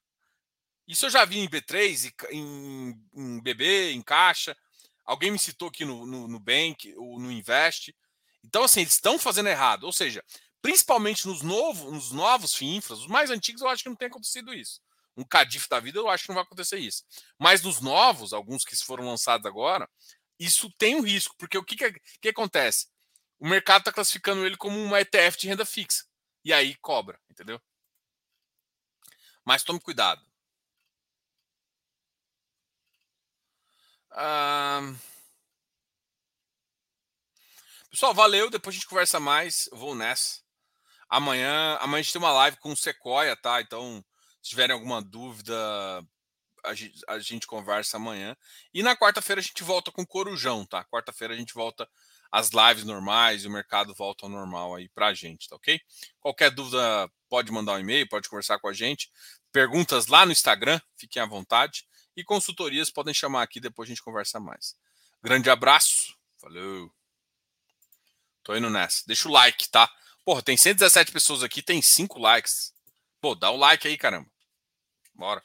Isso 0.86 1.06
eu 1.06 1.10
já 1.10 1.24
vi 1.24 1.40
em 1.40 1.48
B3, 1.48 2.14
em, 2.32 3.02
em 3.16 3.40
BB, 3.40 3.94
em 3.94 4.02
Caixa. 4.02 4.58
Alguém 5.06 5.32
me 5.32 5.40
citou 5.40 5.70
aqui 5.70 5.86
no, 5.86 6.06
no, 6.06 6.28
no 6.28 6.38
Bank, 6.38 6.94
ou 6.98 7.18
no 7.18 7.32
Invest. 7.32 7.96
Então, 8.44 8.66
assim, 8.66 8.82
eles 8.82 8.92
estão 8.92 9.18
fazendo 9.18 9.48
errado. 9.48 9.86
Ou 9.86 9.94
seja, 9.94 10.22
principalmente 10.62 11.26
nos, 11.26 11.42
novos, 11.42 11.94
nos 11.94 12.12
novos 12.12 12.54
FIINFRAs, 12.54 13.00
os 13.00 13.08
mais 13.08 13.32
antigos 13.32 13.62
eu 13.62 13.70
acho 13.70 13.84
que 13.84 13.90
não 13.90 13.96
tem 13.96 14.10
acontecido 14.10 14.54
isso. 14.54 14.82
Um 15.16 15.24
CADIF 15.24 15.70
da 15.70 15.80
vida 15.80 15.98
eu 15.98 16.10
acho 16.10 16.26
que 16.26 16.30
não 16.30 16.36
vai 16.36 16.44
acontecer 16.44 16.78
isso. 16.78 17.06
Mas 17.40 17.62
nos 17.62 17.80
novos, 17.80 18.34
alguns 18.34 18.66
que 18.66 18.76
foram 18.76 19.08
lançados 19.08 19.46
agora, 19.46 19.90
isso 20.38 20.70
tem 20.78 20.96
um 20.96 21.02
risco. 21.02 21.36
Porque 21.38 21.58
o 21.58 21.64
que, 21.64 21.78
que, 21.78 22.02
que 22.22 22.28
acontece? 22.30 22.92
O 23.44 23.46
mercado 23.46 23.82
está 23.82 23.92
classificando 23.92 24.46
ele 24.46 24.56
como 24.56 24.82
uma 24.82 25.02
ETF 25.02 25.38
de 25.38 25.50
renda 25.50 25.66
fixa. 25.66 26.06
E 26.46 26.54
aí 26.54 26.76
cobra, 26.78 27.20
entendeu? 27.30 27.62
Mas 29.44 29.66
tome 29.66 29.82
cuidado. 29.82 30.26
Pessoal, 37.92 38.14
valeu. 38.14 38.50
Depois 38.50 38.74
a 38.74 38.78
gente 38.78 38.88
conversa 38.88 39.20
mais. 39.20 39.68
Eu 39.74 39.78
vou 39.78 39.94
nessa. 39.94 40.42
Amanhã, 41.10 41.78
amanhã 41.82 42.00
a 42.00 42.02
gente 42.02 42.14
tem 42.14 42.22
uma 42.22 42.32
live 42.32 42.56
com 42.58 42.72
o 42.72 42.78
Sequoia, 42.78 43.36
tá? 43.36 43.60
Então, 43.60 44.02
se 44.42 44.52
tiverem 44.52 44.74
alguma 44.74 45.02
dúvida, 45.02 45.54
a 46.64 46.74
gente, 46.74 47.02
a 47.10 47.20
gente 47.20 47.46
conversa 47.46 47.98
amanhã. 47.98 48.38
E 48.74 48.82
na 48.82 48.96
quarta-feira 48.96 49.42
a 49.42 49.44
gente 49.44 49.64
volta 49.64 49.92
com 49.92 50.06
Corujão, 50.06 50.66
tá? 50.66 50.86
Quarta-feira 50.86 51.34
a 51.34 51.38
gente 51.38 51.54
volta 51.54 51.90
as 52.34 52.50
lives 52.50 52.84
normais 52.84 53.44
e 53.44 53.48
o 53.48 53.52
mercado 53.52 53.94
volta 53.94 54.26
ao 54.26 54.30
normal 54.30 54.74
aí 54.74 54.90
para 54.90 55.10
a 55.10 55.14
gente, 55.14 55.48
tá 55.48 55.56
ok? 55.56 55.80
Qualquer 56.20 56.50
dúvida, 56.50 57.08
pode 57.30 57.52
mandar 57.52 57.74
um 57.74 57.80
e-mail, 57.80 58.10
pode 58.10 58.28
conversar 58.28 58.58
com 58.58 58.68
a 58.68 58.74
gente. 58.74 59.12
Perguntas 59.52 60.08
lá 60.08 60.26
no 60.26 60.32
Instagram, 60.32 60.82
fiquem 60.98 61.22
à 61.22 61.28
vontade. 61.28 61.86
E 62.18 62.24
consultorias 62.24 62.90
podem 62.90 63.14
chamar 63.14 63.44
aqui, 63.44 63.60
depois 63.60 63.88
a 63.88 63.92
gente 63.92 64.02
conversa 64.02 64.40
mais. 64.40 64.76
Grande 65.22 65.48
abraço, 65.52 66.18
falou. 66.42 66.92
Tô 68.42 68.56
indo 68.56 68.68
nessa. 68.68 69.04
Deixa 69.06 69.30
o 69.30 69.32
like, 69.32 69.70
tá? 69.70 69.88
Porra, 70.26 70.42
tem 70.42 70.58
117 70.58 71.12
pessoas 71.12 71.44
aqui, 71.44 71.62
tem 71.62 71.84
5 71.84 72.18
likes. 72.18 72.74
Pô, 73.22 73.36
dá 73.36 73.52
o 73.52 73.58
like 73.58 73.88
aí, 73.88 73.96
caramba. 73.96 74.28
Bora. 75.14 75.44